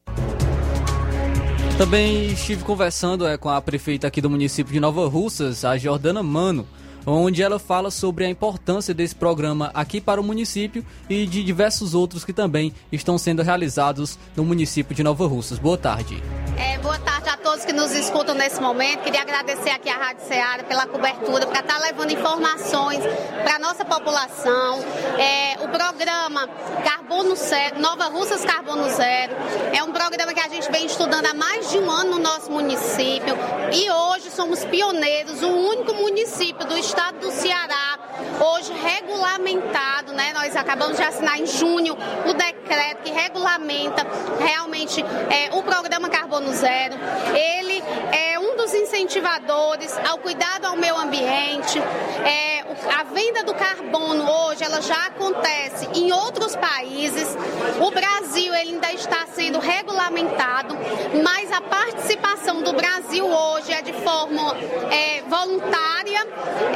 [1.77, 6.23] Também estive conversando é, com a prefeita aqui do município de Nova Russas, a Jordana
[6.23, 6.67] Mano
[7.07, 11.95] onde ela fala sobre a importância desse programa aqui para o município e de diversos
[11.95, 15.59] outros que também estão sendo realizados no município de Nova Russas.
[15.59, 16.23] Boa tarde.
[16.57, 19.01] É, boa tarde a todos que nos escutam nesse momento.
[19.01, 23.01] Queria agradecer aqui à Rádio Ceará pela cobertura, para estar levando informações
[23.43, 24.81] para a nossa população.
[25.19, 26.47] É, o programa
[26.85, 29.35] Carbono Zero, Nova Russas Carbono Zero,
[29.73, 32.51] é um programa que a gente vem estudando há mais de um ano no nosso
[32.51, 33.37] município
[33.73, 37.99] e hoje somos pioneiros, o único município do estado estado do Ceará,
[38.39, 40.31] hoje regulamentado, né?
[40.35, 41.97] Nós acabamos de assinar em junho
[42.27, 44.07] o decreto que regulamenta
[44.39, 46.95] realmente é, o programa Carbono Zero.
[47.35, 47.83] Ele
[48.13, 51.79] é um dos incentivadores ao cuidado ao meio ambiente.
[51.79, 52.63] É,
[52.95, 57.37] a venda do carbono hoje ela já acontece em outros países.
[57.81, 60.77] O Brasil ele ainda está sendo regulamentado,
[61.23, 64.55] mas a participação do Brasil hoje é de forma
[64.91, 65.93] é, voluntária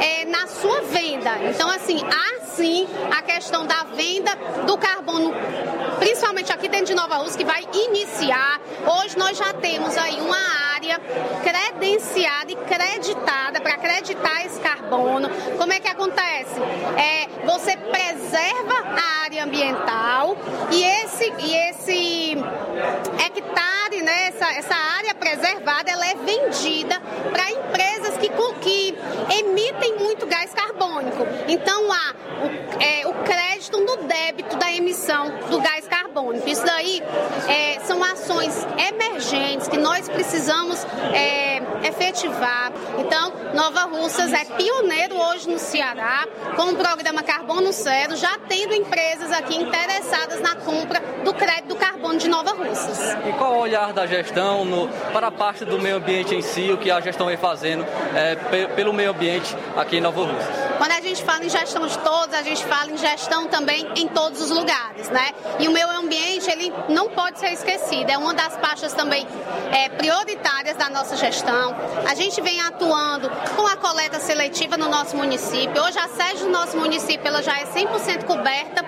[0.07, 1.31] é, na sua venda.
[1.49, 4.31] Então, assim, há sim a questão da venda
[4.65, 5.33] do carbono,
[5.99, 8.59] principalmente aqui dentro de Nova Rússia, que vai iniciar.
[8.85, 10.56] Hoje nós já temos aí uma
[10.87, 11.01] área
[11.43, 15.29] credenciada e creditada para acreditar esse carbono.
[15.57, 16.59] Como é que acontece?
[16.97, 20.37] É, você preserva a área ambiental
[20.71, 22.37] e esse, e esse
[23.25, 26.99] hectare, né, essa, essa área preservada, ela é vendida
[27.31, 28.29] para empresas que,
[28.61, 28.97] que
[29.39, 31.25] emitem muito gás carbônico.
[31.47, 36.47] Então há o, é, o crédito no débito da emissão do gás carbônico.
[36.47, 37.01] Isso daí
[37.47, 40.76] é, são ações emergentes que nós precisamos
[41.13, 42.71] é, efetivar.
[42.97, 48.73] Então, Nova Russas é pioneiro hoje no Ceará com o programa Carbono Zero, já tendo
[48.73, 53.17] empresas aqui interessadas na compra do crédito do carbono de Nova Russas.
[53.25, 56.71] E qual o olhar da gestão no, para a parte do meio ambiente em si,
[56.71, 57.85] o que a gestão vem fazendo
[58.15, 58.35] é,
[58.67, 60.67] pelo meio ambiente aqui em Nova Russas?
[60.77, 64.07] Quando a gente fala em gestão de todos, a gente fala em gestão também em
[64.07, 65.31] todos os lugares, né?
[65.59, 68.09] E o meio ambiente, ele não pode ser esquecido.
[68.09, 69.27] É uma das pastas também
[69.71, 71.75] é, prioritárias da nossa gestão.
[72.07, 75.81] A gente vem atuando com a coleta seletiva no nosso município.
[75.81, 78.83] Hoje a sede do nosso município ela já é 100% coberta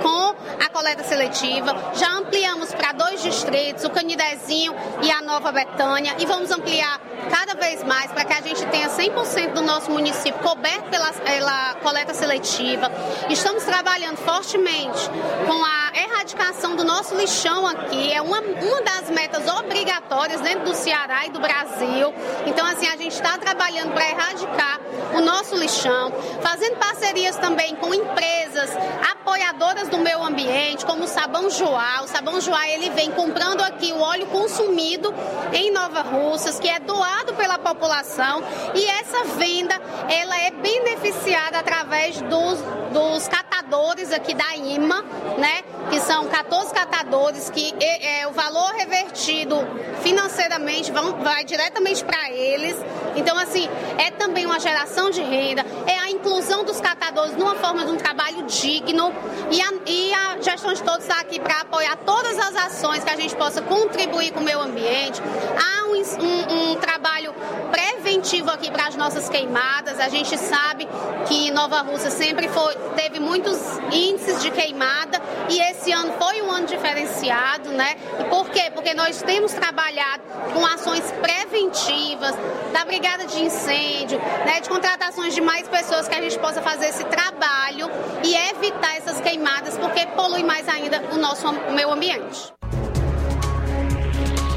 [0.00, 1.74] com a coleta seletiva.
[1.94, 7.00] Já ampliamos para dois distritos, o Canidezinho e a Nova Betânia, e vamos ampliar
[7.30, 11.74] cada vez mais para que a gente tenha 100% do nosso município coberto pela, pela
[11.82, 12.90] coleta seletiva.
[13.28, 15.08] Estamos trabalhando fortemente
[15.46, 18.12] com a erradicação do nosso lixão aqui.
[18.12, 22.12] É uma, uma das metas obrigatórias dentro do Ceará e do Brasil.
[22.46, 24.80] Então, assim, a gente está trabalhando para erradicar
[25.14, 28.70] o nosso lixão, fazendo parcerias também com empresas
[29.10, 32.02] apoiadoras do meio ambiente, como o Sabão Joá.
[32.02, 35.14] O Sabão Joá, ele vem comprando aqui o óleo consumido
[35.52, 38.42] em Nova Russas, que é doado pela população,
[38.74, 39.74] e essa venda,
[40.08, 42.58] ela é beneficiada através dos,
[42.92, 45.02] dos catadores aqui da IMA,
[45.38, 45.62] né?
[45.90, 49.56] Que são 14 catadores que é o valor revertido
[50.02, 52.76] financeiramente vão, vai diretamente para eles.
[53.16, 53.68] Então, assim,
[53.98, 57.96] é também uma geração de renda, é a inclusão dos catadores numa forma de um
[57.96, 59.12] trabalho digno
[59.50, 63.10] e a, e a gestão de todos está aqui para apoiar todas as ações que
[63.10, 65.20] a gente possa contribuir com o meio ambiente.
[65.56, 67.34] Há um, um, um trabalho
[67.70, 70.00] preventivo aqui para as nossas queimadas.
[70.00, 70.88] A gente sabe
[71.26, 73.58] que Nova Rússia sempre foi, teve muitos
[73.92, 77.96] índices de queimada e esse ano foi um ano diferenciado, né?
[78.20, 78.70] E por quê?
[78.72, 80.22] Porque nós temos trabalhado
[80.52, 82.34] com ações preventivas
[82.72, 84.60] da brigada de incêndio, né?
[84.60, 87.90] De contratações de mais pessoas que a gente possa fazer esse trabalho
[88.24, 92.52] e evitar essas queimadas, porque polui mais ainda o nosso meio ambiente.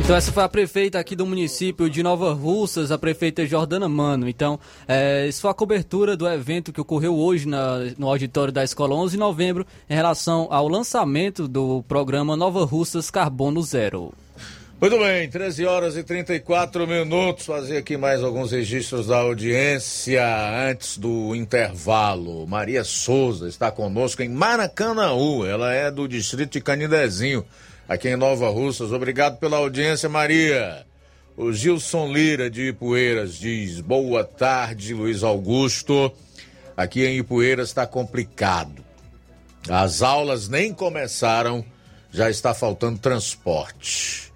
[0.07, 4.29] Então essa foi a prefeita aqui do município de Nova Russas, a prefeita Jordana Mano.
[4.29, 4.57] Então,
[4.87, 8.95] é, isso foi a cobertura do evento que ocorreu hoje na, no auditório da Escola
[8.95, 14.13] 11 de novembro em relação ao lançamento do programa Nova Russas Carbono Zero.
[14.79, 17.47] Muito bem, 13 horas e 34 minutos.
[17.47, 20.23] Fazer aqui mais alguns registros da audiência
[20.69, 22.45] antes do intervalo.
[22.45, 25.43] Maria Souza está conosco em Maracanãú.
[25.43, 27.43] Ela é do distrito de Canidezinho
[27.89, 28.91] aqui em Nova Russas.
[28.91, 30.85] Obrigado pela audiência, Maria.
[31.35, 36.11] O Gilson Lira de Ipueiras diz: Boa tarde, Luiz Augusto.
[36.77, 38.85] Aqui em Ipueiras está complicado.
[39.67, 41.65] As aulas nem começaram,
[42.11, 44.27] já está faltando transporte.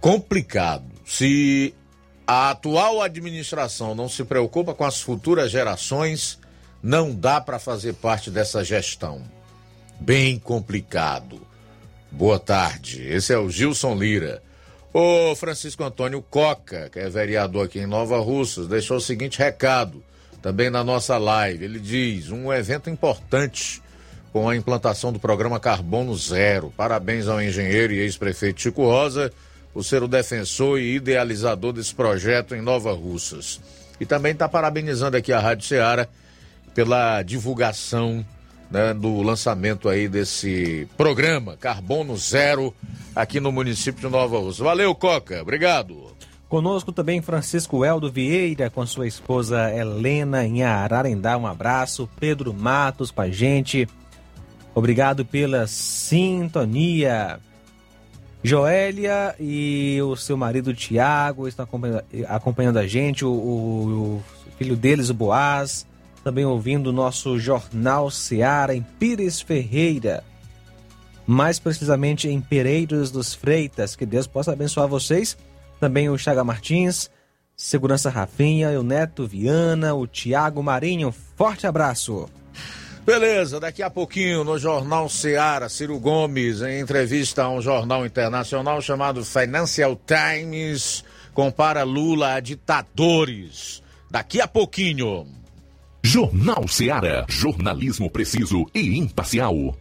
[0.00, 0.84] Complicado.
[1.04, 1.74] Se
[2.26, 6.38] a atual administração não se preocupa com as futuras gerações,
[6.82, 9.22] não dá para fazer parte dessa gestão.
[9.98, 11.40] Bem complicado.
[12.10, 13.02] Boa tarde.
[13.02, 14.42] Esse é o Gilson Lira.
[14.92, 20.02] O Francisco Antônio Coca, que é vereador aqui em Nova Russas, deixou o seguinte recado
[20.40, 21.64] também na nossa live.
[21.64, 23.82] Ele diz: um evento importante
[24.32, 26.72] com a implantação do programa Carbono Zero.
[26.76, 29.32] Parabéns ao engenheiro e ex-prefeito Chico Rosa
[29.72, 33.60] por ser o defensor e idealizador desse projeto em Nova Russas.
[34.00, 36.08] E também está parabenizando aqui a Rádio Ceará
[36.74, 38.24] pela divulgação
[38.70, 42.74] né, do lançamento aí desse programa Carbono Zero
[43.14, 44.64] aqui no município de Nova Rússia.
[44.64, 45.42] Valeu, Coca.
[45.42, 46.16] Obrigado.
[46.48, 51.36] Conosco também Francisco Eldo Vieira com sua esposa Helena em Ararendá.
[51.36, 52.08] Um abraço.
[52.18, 53.86] Pedro Matos com a gente.
[54.74, 57.38] Obrigado pela sintonia.
[58.48, 64.24] Joélia e o seu marido Tiago estão acompanhando, acompanhando a gente, o, o- o
[64.56, 65.86] filho deles, o Boaz,
[66.24, 70.24] também ouvindo o nosso Jornal Seara em Pires Ferreira,
[71.26, 73.94] mais precisamente em Pereiros dos Freitas.
[73.94, 75.36] Que Deus possa abençoar vocês.
[75.78, 77.10] Também o Chaga Martins,
[77.54, 81.14] Segurança Rafinha, o Neto Viana, o Tiago Marinho.
[81.36, 82.26] Forte abraço.
[83.08, 88.82] Beleza, daqui a pouquinho no Jornal Seara, Ciro Gomes, em entrevista a um jornal internacional
[88.82, 91.02] chamado Financial Times,
[91.32, 93.82] compara Lula a ditadores.
[94.10, 95.26] Daqui a pouquinho.
[96.02, 97.24] Jornal Seara.
[97.30, 99.74] Jornalismo preciso e imparcial.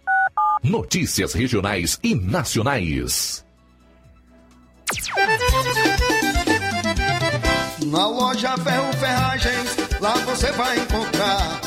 [0.63, 3.45] Notícias regionais e nacionais.
[7.87, 11.66] Na loja Ferro Ferragens, lá você vai encontrar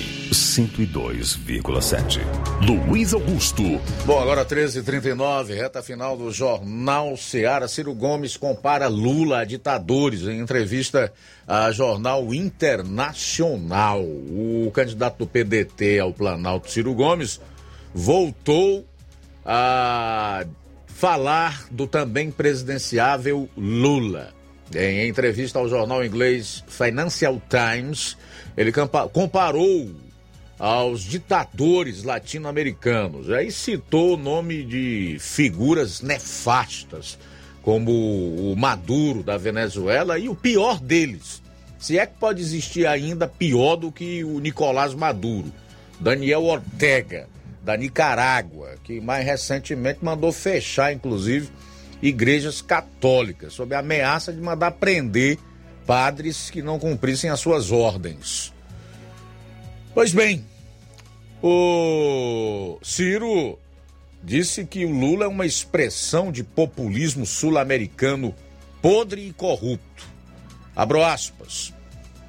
[0.31, 2.21] 102,7.
[2.65, 3.63] Luiz Augusto.
[4.05, 7.67] Bom, agora 13h39, reta final do Jornal Seara.
[7.67, 11.11] Ciro Gomes compara Lula a ditadores em entrevista
[11.45, 14.01] a Jornal Internacional.
[14.01, 17.41] O candidato do PDT ao Planalto, Ciro Gomes,
[17.93, 18.87] voltou
[19.45, 20.45] a
[20.87, 24.33] falar do também presidenciável Lula.
[24.73, 28.15] Em entrevista ao jornal inglês Financial Times,
[28.55, 28.71] ele
[29.11, 29.91] comparou
[30.61, 33.31] aos ditadores latino-americanos.
[33.31, 37.17] Aí citou o nome de figuras nefastas,
[37.63, 41.41] como o Maduro da Venezuela e o pior deles.
[41.79, 45.51] Se é que pode existir ainda pior do que o Nicolás Maduro,
[45.99, 47.27] Daniel Ortega,
[47.63, 51.49] da Nicarágua, que mais recentemente mandou fechar, inclusive,
[52.03, 55.39] igrejas católicas, sob a ameaça de mandar prender
[55.87, 58.53] padres que não cumprissem as suas ordens.
[59.93, 60.45] Pois bem,
[61.41, 63.57] o Ciro
[64.23, 68.35] disse que o Lula é uma expressão de populismo sul-americano
[68.81, 70.07] podre e corrupto.
[70.75, 71.73] Abro aspas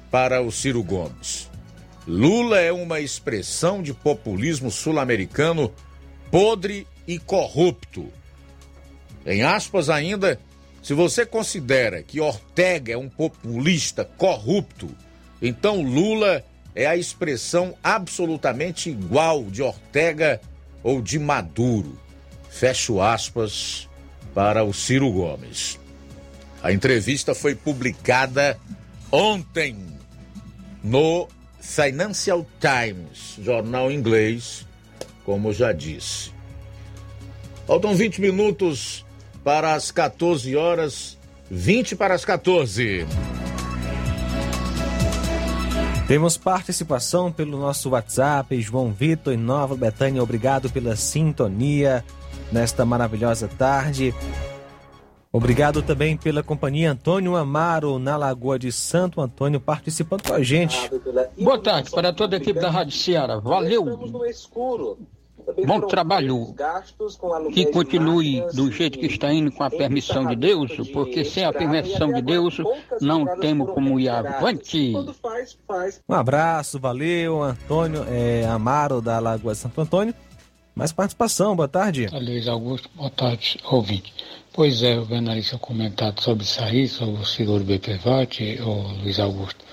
[0.09, 1.49] para o Ciro Gomes.
[2.07, 5.71] Lula é uma expressão de populismo sul-americano
[6.29, 8.11] podre e corrupto.
[9.25, 10.39] Em aspas ainda,
[10.81, 14.89] se você considera que Ortega é um populista corrupto,
[15.41, 16.43] então Lula
[16.75, 20.41] é a expressão absolutamente igual de Ortega
[20.81, 21.97] ou de Maduro.
[22.49, 23.89] Fecho aspas
[24.33, 25.79] para o Ciro Gomes.
[26.61, 28.57] A entrevista foi publicada
[29.11, 29.77] ontem
[30.83, 31.27] no
[31.59, 34.65] Financial Times, jornal inglês,
[35.25, 36.31] como já disse.
[37.65, 39.05] Faltam 20 minutos
[39.43, 41.17] para as 14 horas,
[41.49, 43.05] 20 para as 14.
[46.13, 50.21] Temos participação pelo nosso WhatsApp, João Vitor em Nova Betânia.
[50.21, 52.05] Obrigado pela sintonia
[52.51, 54.13] nesta maravilhosa tarde.
[55.31, 60.77] Obrigado também pela companhia Antônio Amaro, na Lagoa de Santo Antônio, participando com a gente.
[61.35, 63.39] Boa tarde para toda a equipe da Rádio Ceará.
[63.39, 63.83] Valeu.
[65.65, 66.55] Bom trabalho.
[67.53, 71.53] Que continue do jeito que está indo com a permissão de Deus, porque sem a
[71.53, 72.57] permissão de Deus
[73.01, 74.93] não temos como ir avante.
[76.07, 80.13] Um abraço, valeu, Antônio é, Amaro, da Lagoa de Santo Antônio.
[80.75, 82.07] Mais participação, boa tarde.
[82.11, 84.11] Luiz Augusto, boa tarde, ouvinte.
[84.51, 89.01] Pois é, eu vendo aí seu comentário sobre isso aí, sobre o seguro BPVAT, ô
[89.03, 89.63] Luiz Augusto.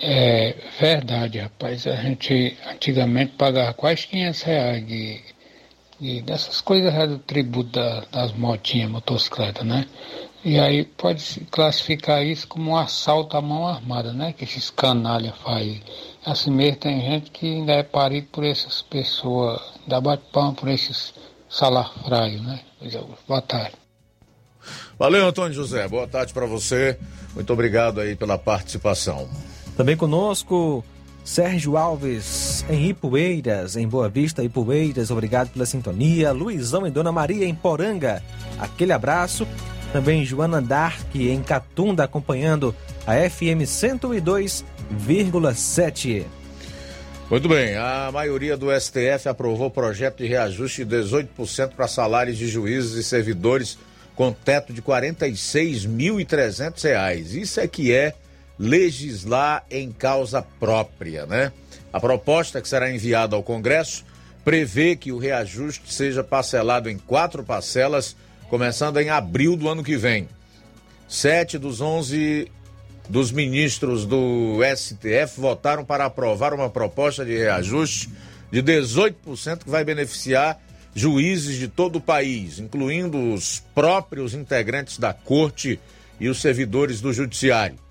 [0.00, 1.86] É verdade, rapaz.
[1.86, 5.20] A gente antigamente pagava quase 500 reais de,
[6.00, 9.86] de dessas coisas do tributo da, das motinhas, motocicleta, né?
[10.44, 14.32] E aí pode classificar isso como um assalto à mão armada, né?
[14.32, 15.82] Que esses canalha fazem.
[16.24, 20.68] Assim mesmo tem gente que ainda é parido por essas pessoas, ainda bate pão por
[20.68, 21.12] esses
[21.48, 22.60] salafraios, né?
[22.80, 23.24] Augusto.
[23.26, 23.74] Boa tarde.
[24.96, 25.88] Valeu, Antônio José.
[25.88, 26.98] Boa tarde para você.
[27.34, 29.28] Muito obrigado aí pela participação.
[29.78, 30.84] Também conosco,
[31.24, 35.12] Sérgio Alves em Ipueiras, em Boa Vista, Ipueiras.
[35.12, 36.32] Obrigado pela sintonia.
[36.32, 38.20] Luizão e Dona Maria em Poranga.
[38.58, 39.46] Aquele abraço.
[39.92, 42.74] Também Joana Dark em Catunda, acompanhando
[43.06, 46.24] a FM 102,7.
[47.30, 52.48] Muito bem, a maioria do STF aprovou projeto de reajuste de 18% para salários de
[52.48, 53.78] juízes e servidores
[54.16, 57.34] com teto de R$ 46.300.
[57.34, 58.12] Isso é que é
[58.58, 61.52] legislar em causa própria, né?
[61.92, 64.04] A proposta que será enviada ao Congresso
[64.44, 68.16] prevê que o reajuste seja parcelado em quatro parcelas,
[68.48, 70.28] começando em abril do ano que vem.
[71.06, 72.50] Sete dos onze
[73.08, 78.10] dos ministros do STF votaram para aprovar uma proposta de reajuste
[78.50, 80.60] de 18% que vai beneficiar
[80.94, 85.78] juízes de todo o país, incluindo os próprios integrantes da corte
[86.20, 87.87] e os servidores do judiciário.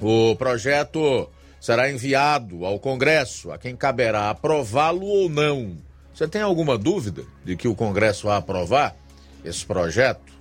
[0.00, 1.28] O projeto
[1.60, 5.76] será enviado ao Congresso, a quem caberá aprová-lo ou não.
[6.14, 8.96] Você tem alguma dúvida de que o Congresso vai aprovar
[9.44, 10.32] esse projeto?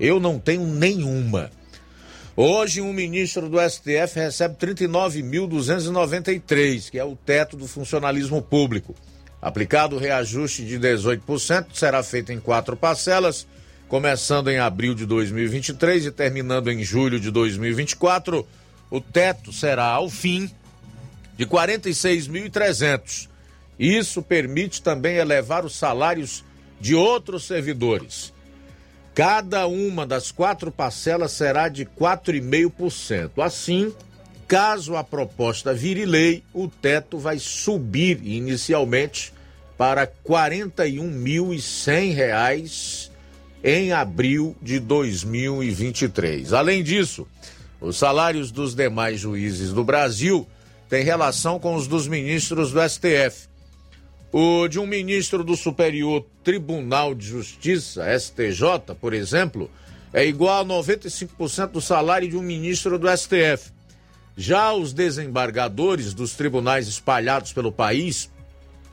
[0.00, 1.50] Eu não tenho nenhuma.
[2.34, 8.94] Hoje, um ministro do STF recebe 39.293, que é o teto do funcionalismo público.
[9.42, 13.46] Aplicado o reajuste de 18%, será feito em quatro parcelas,
[13.88, 18.46] começando em abril de 2023 e terminando em julho de 2024.
[18.90, 20.50] O teto será, ao fim,
[21.36, 23.28] de 46.300.
[23.78, 26.44] Isso permite também elevar os salários
[26.80, 28.32] de outros servidores.
[29.14, 33.42] Cada uma das quatro parcelas será de 4,5%.
[33.42, 33.92] Assim,
[34.48, 39.30] Caso a proposta vire lei, o teto vai subir inicialmente
[39.76, 43.10] para R$ 41.100
[43.62, 46.54] em abril de 2023.
[46.54, 47.28] Além disso,
[47.80, 50.46] os salários dos demais juízes do Brasil
[50.88, 53.48] têm relação com os dos ministros do STF.
[54.32, 59.70] O de um ministro do Superior Tribunal de Justiça, STJ, por exemplo,
[60.12, 63.70] é igual a 95% do salário de um ministro do STF.
[64.36, 68.30] Já os desembargadores dos tribunais espalhados pelo país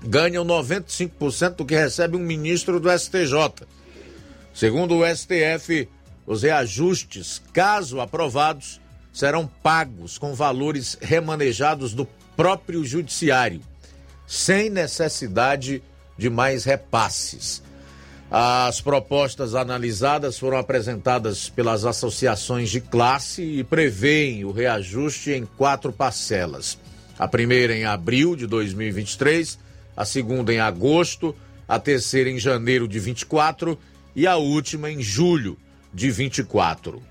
[0.01, 3.67] ganham 95% do que recebe um ministro do STJ.
[4.53, 5.87] Segundo o STF,
[6.25, 8.81] os reajustes, caso aprovados,
[9.13, 13.61] serão pagos com valores remanejados do próprio judiciário,
[14.27, 15.81] sem necessidade
[16.17, 17.63] de mais repasses.
[18.29, 25.93] As propostas analisadas foram apresentadas pelas associações de classe e prevêem o reajuste em quatro
[25.93, 26.77] parcelas.
[27.17, 29.57] A primeira em abril de 2023,
[29.95, 31.35] a segunda em agosto,
[31.67, 33.77] a terceira em janeiro de 24
[34.15, 35.57] e a última em julho
[35.95, 37.01] de 24.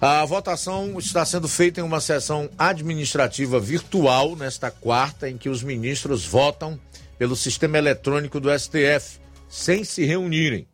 [0.00, 5.62] A votação está sendo feita em uma sessão administrativa virtual nesta quarta, em que os
[5.62, 6.78] ministros votam
[7.18, 9.18] pelo sistema eletrônico do STF
[9.48, 10.66] sem se reunirem.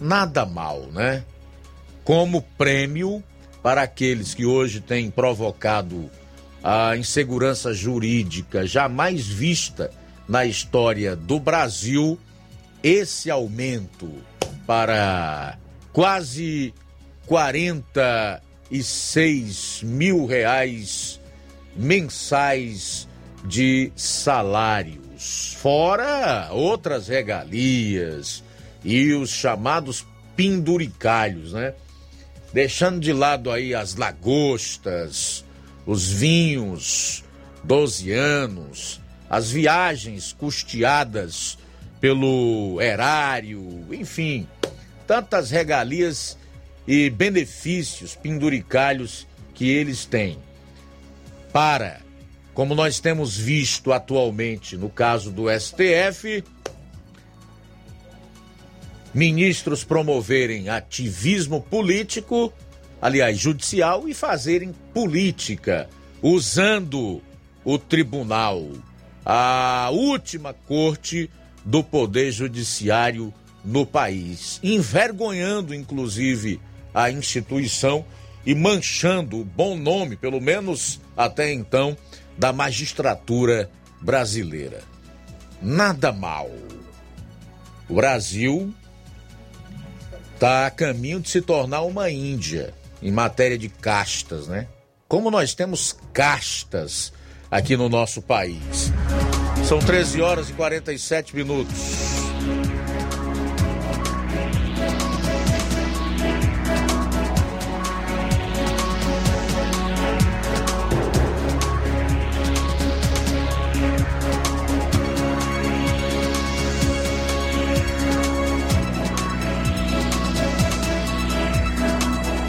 [0.00, 1.22] nada mal, né?
[2.02, 3.22] Como prêmio
[3.62, 6.10] para aqueles que hoje têm provocado
[6.64, 9.90] a insegurança jurídica jamais vista
[10.26, 12.18] na história do Brasil,
[12.82, 14.10] esse aumento
[14.66, 15.58] para
[15.92, 16.72] quase
[17.26, 21.20] 46 mil reais
[21.76, 23.06] mensais
[23.44, 28.44] de salários, fora outras regalias
[28.84, 30.06] e os chamados
[30.36, 31.74] penduricalhos, né?
[32.52, 35.44] Deixando de lado aí as lagostas,
[35.86, 37.24] os vinhos,
[37.62, 41.58] 12 anos, as viagens custeadas
[42.00, 44.48] pelo erário, enfim,
[45.10, 46.38] tantas regalias
[46.86, 50.38] e benefícios penduricalhos que eles têm.
[51.52, 52.00] Para,
[52.54, 56.44] como nós temos visto atualmente no caso do STF,
[59.12, 62.52] ministros promoverem ativismo político,
[63.02, 65.90] aliás, judicial, e fazerem política,
[66.22, 67.20] usando
[67.64, 68.64] o tribunal,
[69.26, 71.28] a última corte
[71.64, 73.34] do Poder Judiciário
[73.64, 76.60] no país, envergonhando, inclusive,
[76.94, 78.04] a instituição
[78.44, 81.96] e manchando o bom nome, pelo menos até então,
[82.38, 83.70] da magistratura
[84.00, 84.80] brasileira.
[85.60, 86.50] Nada mal.
[87.88, 88.72] O Brasil
[90.34, 92.72] está a caminho de se tornar uma Índia
[93.02, 94.66] em matéria de castas, né?
[95.06, 97.12] Como nós temos castas
[97.50, 98.92] aqui no nosso país.
[99.66, 102.19] São 13 horas e 47 minutos.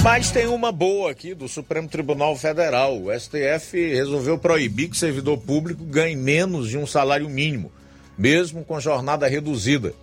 [0.04, 3.00] Mas tem uma boa aqui do Supremo Tribunal Federal.
[3.00, 7.72] O STF resolveu proibir que servidor público ganhe menos de um salário mínimo,
[8.18, 9.94] mesmo com jornada reduzida.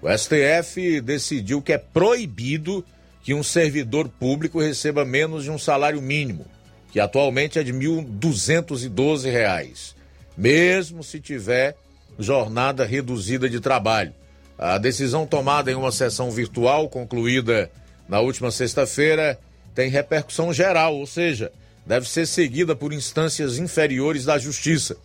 [0.00, 2.84] O STF decidiu que é proibido
[3.24, 6.46] que um servidor público receba menos de um salário mínimo,
[6.92, 9.94] que atualmente é de R$ 1.212,
[10.36, 11.76] mesmo se tiver
[12.16, 14.14] jornada reduzida de trabalho.
[14.56, 17.68] A decisão tomada em uma sessão virtual concluída
[18.08, 19.38] na última sexta-feira
[19.74, 21.52] tem repercussão geral, ou seja,
[21.86, 24.96] deve ser seguida por instâncias inferiores da Justiça.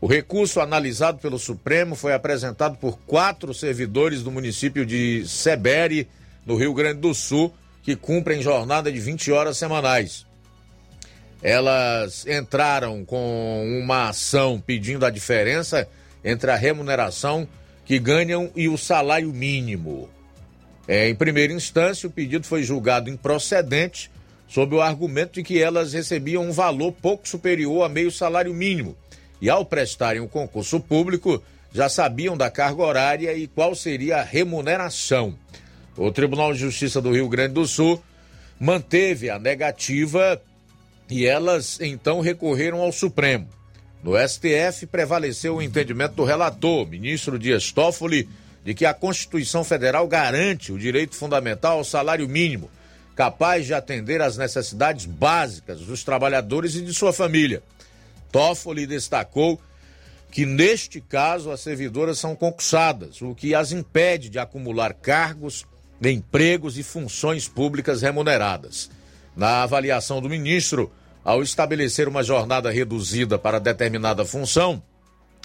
[0.00, 6.08] O recurso analisado pelo Supremo foi apresentado por quatro servidores do município de Sebere,
[6.46, 7.52] no Rio Grande do Sul,
[7.82, 10.24] que cumprem jornada de 20 horas semanais.
[11.42, 15.88] Elas entraram com uma ação pedindo a diferença
[16.24, 17.46] entre a remuneração
[17.84, 20.08] que ganham e o salário mínimo.
[20.88, 24.10] É, em primeira instância, o pedido foi julgado improcedente
[24.48, 28.96] sob o argumento de que elas recebiam um valor pouco superior a meio salário mínimo
[29.38, 31.42] e, ao prestarem o concurso público,
[31.74, 35.36] já sabiam da carga horária e qual seria a remuneração.
[35.94, 38.02] O Tribunal de Justiça do Rio Grande do Sul
[38.58, 40.40] manteve a negativa
[41.10, 43.46] e elas então recorreram ao Supremo.
[44.02, 48.28] No STF prevaleceu o entendimento do relator, ministro Dias Toffoli,
[48.68, 52.70] de que a Constituição Federal garante o direito fundamental ao salário mínimo,
[53.16, 57.62] capaz de atender às necessidades básicas dos trabalhadores e de sua família.
[58.30, 59.58] Toffoli destacou
[60.30, 65.64] que, neste caso, as servidoras são concursadas, o que as impede de acumular cargos,
[66.02, 68.90] empregos e funções públicas remuneradas.
[69.34, 70.92] Na avaliação do ministro,
[71.24, 74.82] ao estabelecer uma jornada reduzida para determinada função,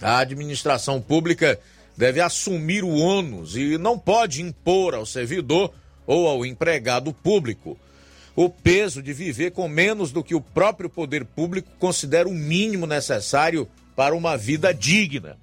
[0.01, 1.57] a administração pública
[1.95, 5.73] deve assumir o ônus e não pode impor ao servidor
[6.05, 7.77] ou ao empregado público
[8.35, 12.87] o peso de viver com menos do que o próprio poder público considera o mínimo
[12.87, 15.37] necessário para uma vida digna.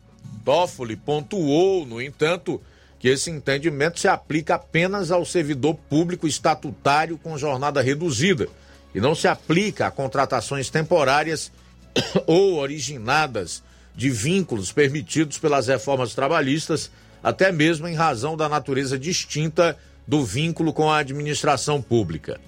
[0.45, 2.61] Toffoli pontuou, no entanto,
[2.99, 8.49] que esse entendimento se aplica apenas ao servidor público estatutário com jornada reduzida
[8.95, 11.53] e não se aplica a contratações temporárias
[12.27, 13.63] ou originadas
[14.01, 16.91] de vínculos permitidos pelas reformas trabalhistas,
[17.23, 19.77] até mesmo em razão da natureza distinta
[20.09, 22.41] do vínculo com a administração pública.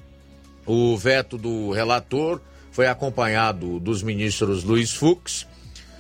[0.65, 5.47] O veto do relator foi acompanhado dos ministros Luiz Fux,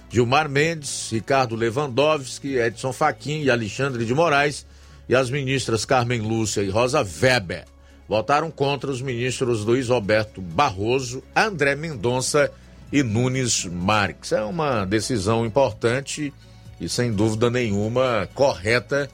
[0.08, 4.64] Gilmar Mendes, Ricardo Lewandowski, Edson Fachin e Alexandre de Moraes,
[5.06, 7.66] e as ministras Carmen Lúcia e Rosa Weber.
[8.08, 12.50] Votaram contra os ministros Luiz Roberto Barroso, André Mendonça
[12.93, 14.32] e Nunes Marques.
[14.32, 16.32] É uma decisão importante
[16.81, 19.09] e sem dúvida nenhuma correta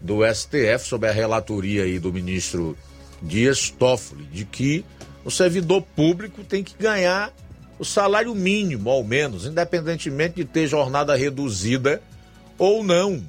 [0.00, 2.76] do STF sob a relatoria aí do ministro
[3.20, 4.84] Dias Toffoli de que
[5.24, 7.32] o servidor público tem que ganhar
[7.78, 12.00] o salário mínimo, ao menos, independentemente de ter jornada reduzida
[12.56, 13.22] ou não.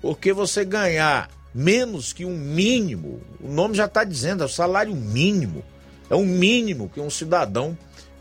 [0.00, 4.94] Porque você ganhar menos que um mínimo, o nome já está dizendo, é o salário
[4.94, 5.64] mínimo.
[6.08, 7.76] É o mínimo que um cidadão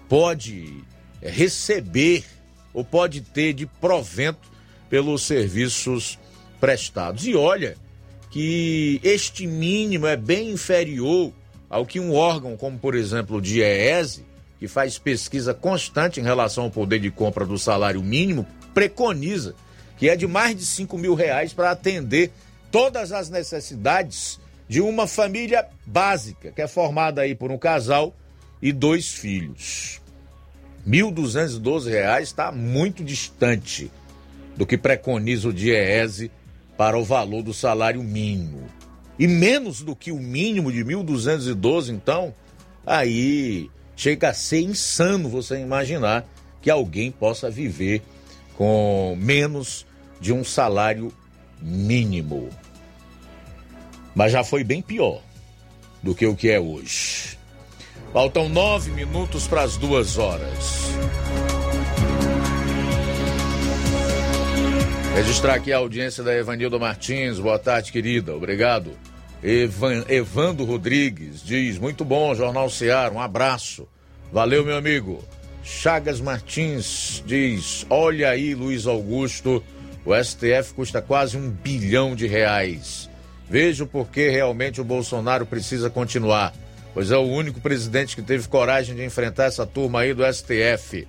[0.07, 0.84] pode
[1.22, 2.23] receber
[2.73, 4.52] ou pode ter de provento
[4.90, 6.19] pelos serviços
[6.60, 7.26] prestados.
[7.26, 7.77] E olha
[8.30, 11.32] que este mínimo é bem inferior
[11.69, 14.26] ao que um órgão como, por exemplo, o DIEESE,
[14.60, 19.56] que faz pesquisa constante em relação ao poder de compra do salário mínimo, preconiza,
[19.98, 22.32] que é de mais de 5 mil reais para atender
[22.72, 28.14] todas as necessidades de uma família básica, que é formada aí por um casal
[28.61, 30.02] e dois filhos.
[30.86, 33.91] R$ 1.212 está muito distante
[34.56, 36.32] do que preconiza o DIEESE
[36.77, 38.68] para o valor do salário mínimo.
[39.18, 42.34] E menos do que o mínimo de 1.212, então,
[42.86, 46.26] aí chega a ser insano você imaginar
[46.61, 48.02] que alguém possa viver
[48.57, 49.86] com menos
[50.19, 51.11] de um salário
[51.61, 52.49] mínimo.
[54.14, 55.22] Mas já foi bem pior
[56.02, 57.38] do que o que é hoje.
[58.14, 60.90] Faltam nove minutos para as duas horas.
[65.15, 67.40] Registrar aqui a audiência da Evanilda Martins.
[67.40, 68.36] Boa tarde, querida.
[68.36, 68.91] Obrigado.
[69.44, 73.14] Evan, Evando Rodrigues diz: Muito bom, Jornal Ceará.
[73.14, 73.88] Um abraço.
[74.32, 75.23] Valeu, meu amigo.
[75.64, 79.64] Chagas Martins diz: Olha aí, Luiz Augusto.
[80.06, 83.10] O STF custa quase um bilhão de reais.
[83.49, 86.53] Vejo por que realmente o Bolsonaro precisa continuar,
[86.96, 91.06] pois é o único presidente que teve coragem de enfrentar essa turma aí do STF.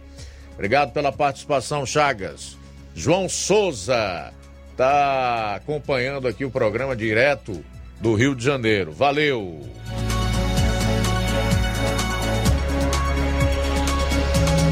[0.52, 2.58] Obrigado pela participação, Chagas.
[2.92, 4.32] João Souza
[4.72, 7.64] está acompanhando aqui o programa direto
[8.00, 8.90] do Rio de Janeiro.
[8.92, 9.60] Valeu!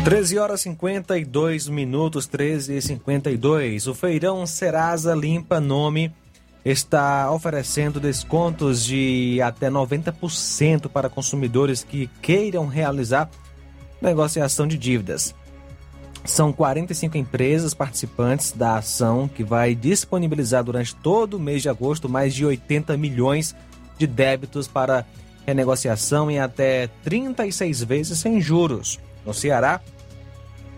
[0.04, 3.86] Treze horas cinquenta e dois minutos, treze e cinquenta e dois.
[3.86, 6.12] O feirão Serasa Limpa Nome
[6.64, 13.28] está oferecendo descontos de até 90% para consumidores que queiram realizar
[14.00, 15.34] negociação de dívidas.
[16.24, 22.08] São 45 empresas participantes da ação que vai disponibilizar durante todo o mês de agosto
[22.08, 23.54] mais de 80 milhões
[23.98, 25.04] de débitos para
[25.46, 28.98] renegociação em até 36 vezes sem juros.
[29.26, 29.82] No Ceará,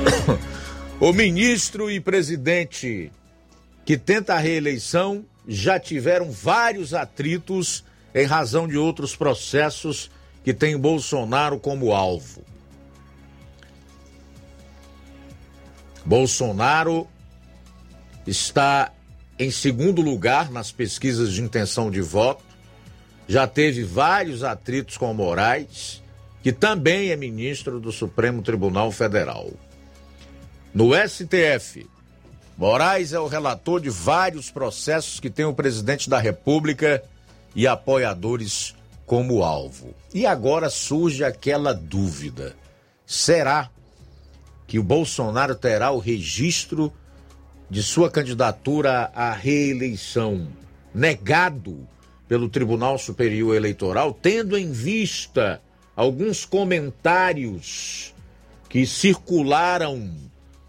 [0.99, 3.11] o ministro e presidente
[3.85, 7.83] que tenta a reeleição já tiveram vários atritos
[8.15, 10.09] em razão de outros processos
[10.43, 12.43] que tem Bolsonaro como alvo.
[16.05, 17.07] Bolsonaro
[18.27, 18.91] está
[19.37, 22.43] em segundo lugar nas pesquisas de intenção de voto,
[23.27, 26.03] já teve vários atritos com Moraes,
[26.41, 29.49] que também é ministro do Supremo Tribunal Federal.
[30.73, 31.87] No STF,
[32.57, 37.03] Moraes é o relator de vários processos que tem o presidente da República
[37.55, 38.75] e apoiadores
[39.05, 39.93] como alvo.
[40.13, 42.55] E agora surge aquela dúvida:
[43.05, 43.69] será
[44.67, 46.91] que o Bolsonaro terá o registro
[47.69, 50.47] de sua candidatura à reeleição
[50.93, 51.87] negado
[52.27, 55.61] pelo Tribunal Superior Eleitoral, tendo em vista
[55.95, 58.13] alguns comentários
[58.69, 60.11] que circularam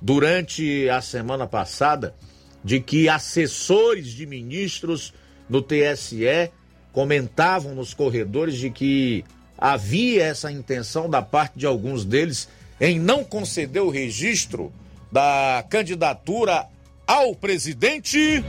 [0.00, 2.14] durante a semana passada
[2.62, 5.14] de que assessores de ministros
[5.48, 6.50] no TSE
[6.92, 9.24] comentavam nos corredores de que
[9.56, 12.48] havia essa intenção da parte de alguns deles
[12.80, 14.72] em não conceder o registro
[15.10, 16.66] da candidatura
[17.06, 18.44] ao presidente.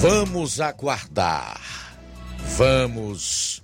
[0.00, 1.60] Vamos aguardar.
[2.56, 3.62] Vamos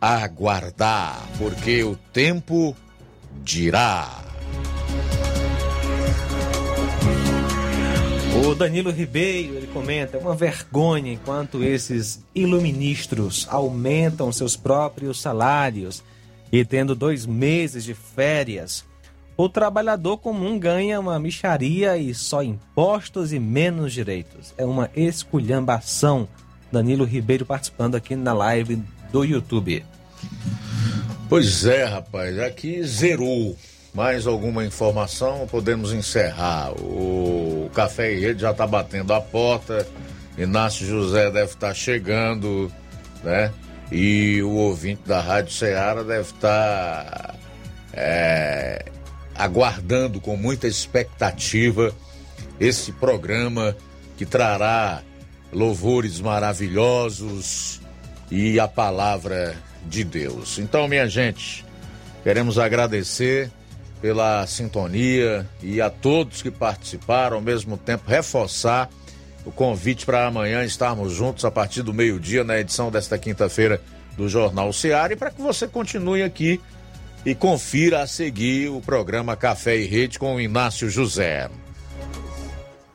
[0.00, 2.74] aguardar, porque o tempo
[3.42, 4.24] dirá.
[8.44, 16.02] O Danilo Ribeiro, ele comenta, é uma vergonha enquanto esses iluministros aumentam seus próprios salários
[16.52, 18.84] e tendo dois meses de férias,
[19.36, 24.52] o trabalhador comum ganha uma micharia e só impostos e menos direitos.
[24.58, 26.28] É uma esculhambação.
[26.70, 29.84] Danilo Ribeiro participando aqui na live do YouTube.
[31.28, 33.56] Pois é, rapaz, aqui zerou.
[33.94, 35.46] Mais alguma informação?
[35.50, 36.72] Podemos encerrar.
[36.72, 39.86] O Café e Rede já está batendo a porta.
[40.38, 42.70] Inácio José deve estar tá chegando,
[43.24, 43.52] né?
[43.90, 47.34] E o ouvinte da Rádio Ceará deve estar tá,
[47.92, 48.84] é,
[49.34, 51.92] aguardando com muita expectativa
[52.58, 53.76] esse programa
[54.16, 55.02] que trará
[55.52, 57.80] louvores maravilhosos
[58.30, 59.56] e a palavra
[59.86, 60.58] de Deus.
[60.58, 61.64] Então, minha gente,
[62.22, 63.50] queremos agradecer
[64.00, 68.88] pela sintonia e a todos que participaram, ao mesmo tempo reforçar
[69.44, 73.80] o convite para amanhã estarmos juntos a partir do meio-dia na edição desta quinta-feira
[74.16, 76.60] do Jornal Seara e para que você continue aqui
[77.24, 81.50] e confira a seguir o programa Café e Rede com o Inácio José.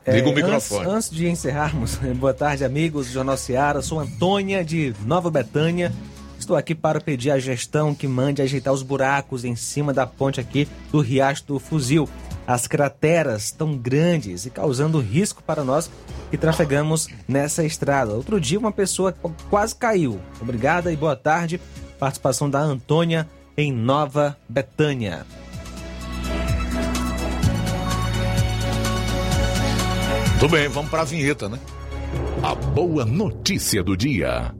[0.06, 0.86] Liga é, o microfone.
[0.86, 3.82] Antes, antes, de encerrarmos, boa tarde, amigos do Jornal Seara.
[3.82, 5.92] Sou Antônia de Nova Betânia.
[6.38, 10.38] Estou aqui para pedir à gestão que mande ajeitar os buracos em cima da ponte
[10.38, 12.08] aqui do Riacho do Fuzil.
[12.46, 15.90] As crateras tão grandes e causando risco para nós
[16.30, 18.12] que trafegamos nessa estrada.
[18.12, 19.12] Outro dia uma pessoa
[19.50, 20.20] quase caiu.
[20.40, 21.60] Obrigada e boa tarde.
[21.98, 25.26] Participação da Antônia em Nova Betânia.
[30.38, 31.58] Tudo bem, vamos para a vinheta, né?
[32.42, 34.55] A boa notícia do dia.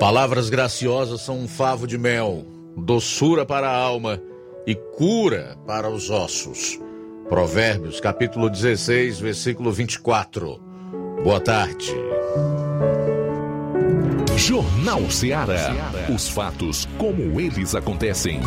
[0.00, 4.18] Palavras graciosas são um favo de mel, doçura para a alma
[4.66, 6.80] e cura para os ossos.
[7.28, 10.58] Provérbios, capítulo 16, versículo 24.
[11.22, 11.94] Boa tarde.
[14.38, 15.70] Jornal Ceará.
[16.08, 18.40] Os fatos como eles acontecem.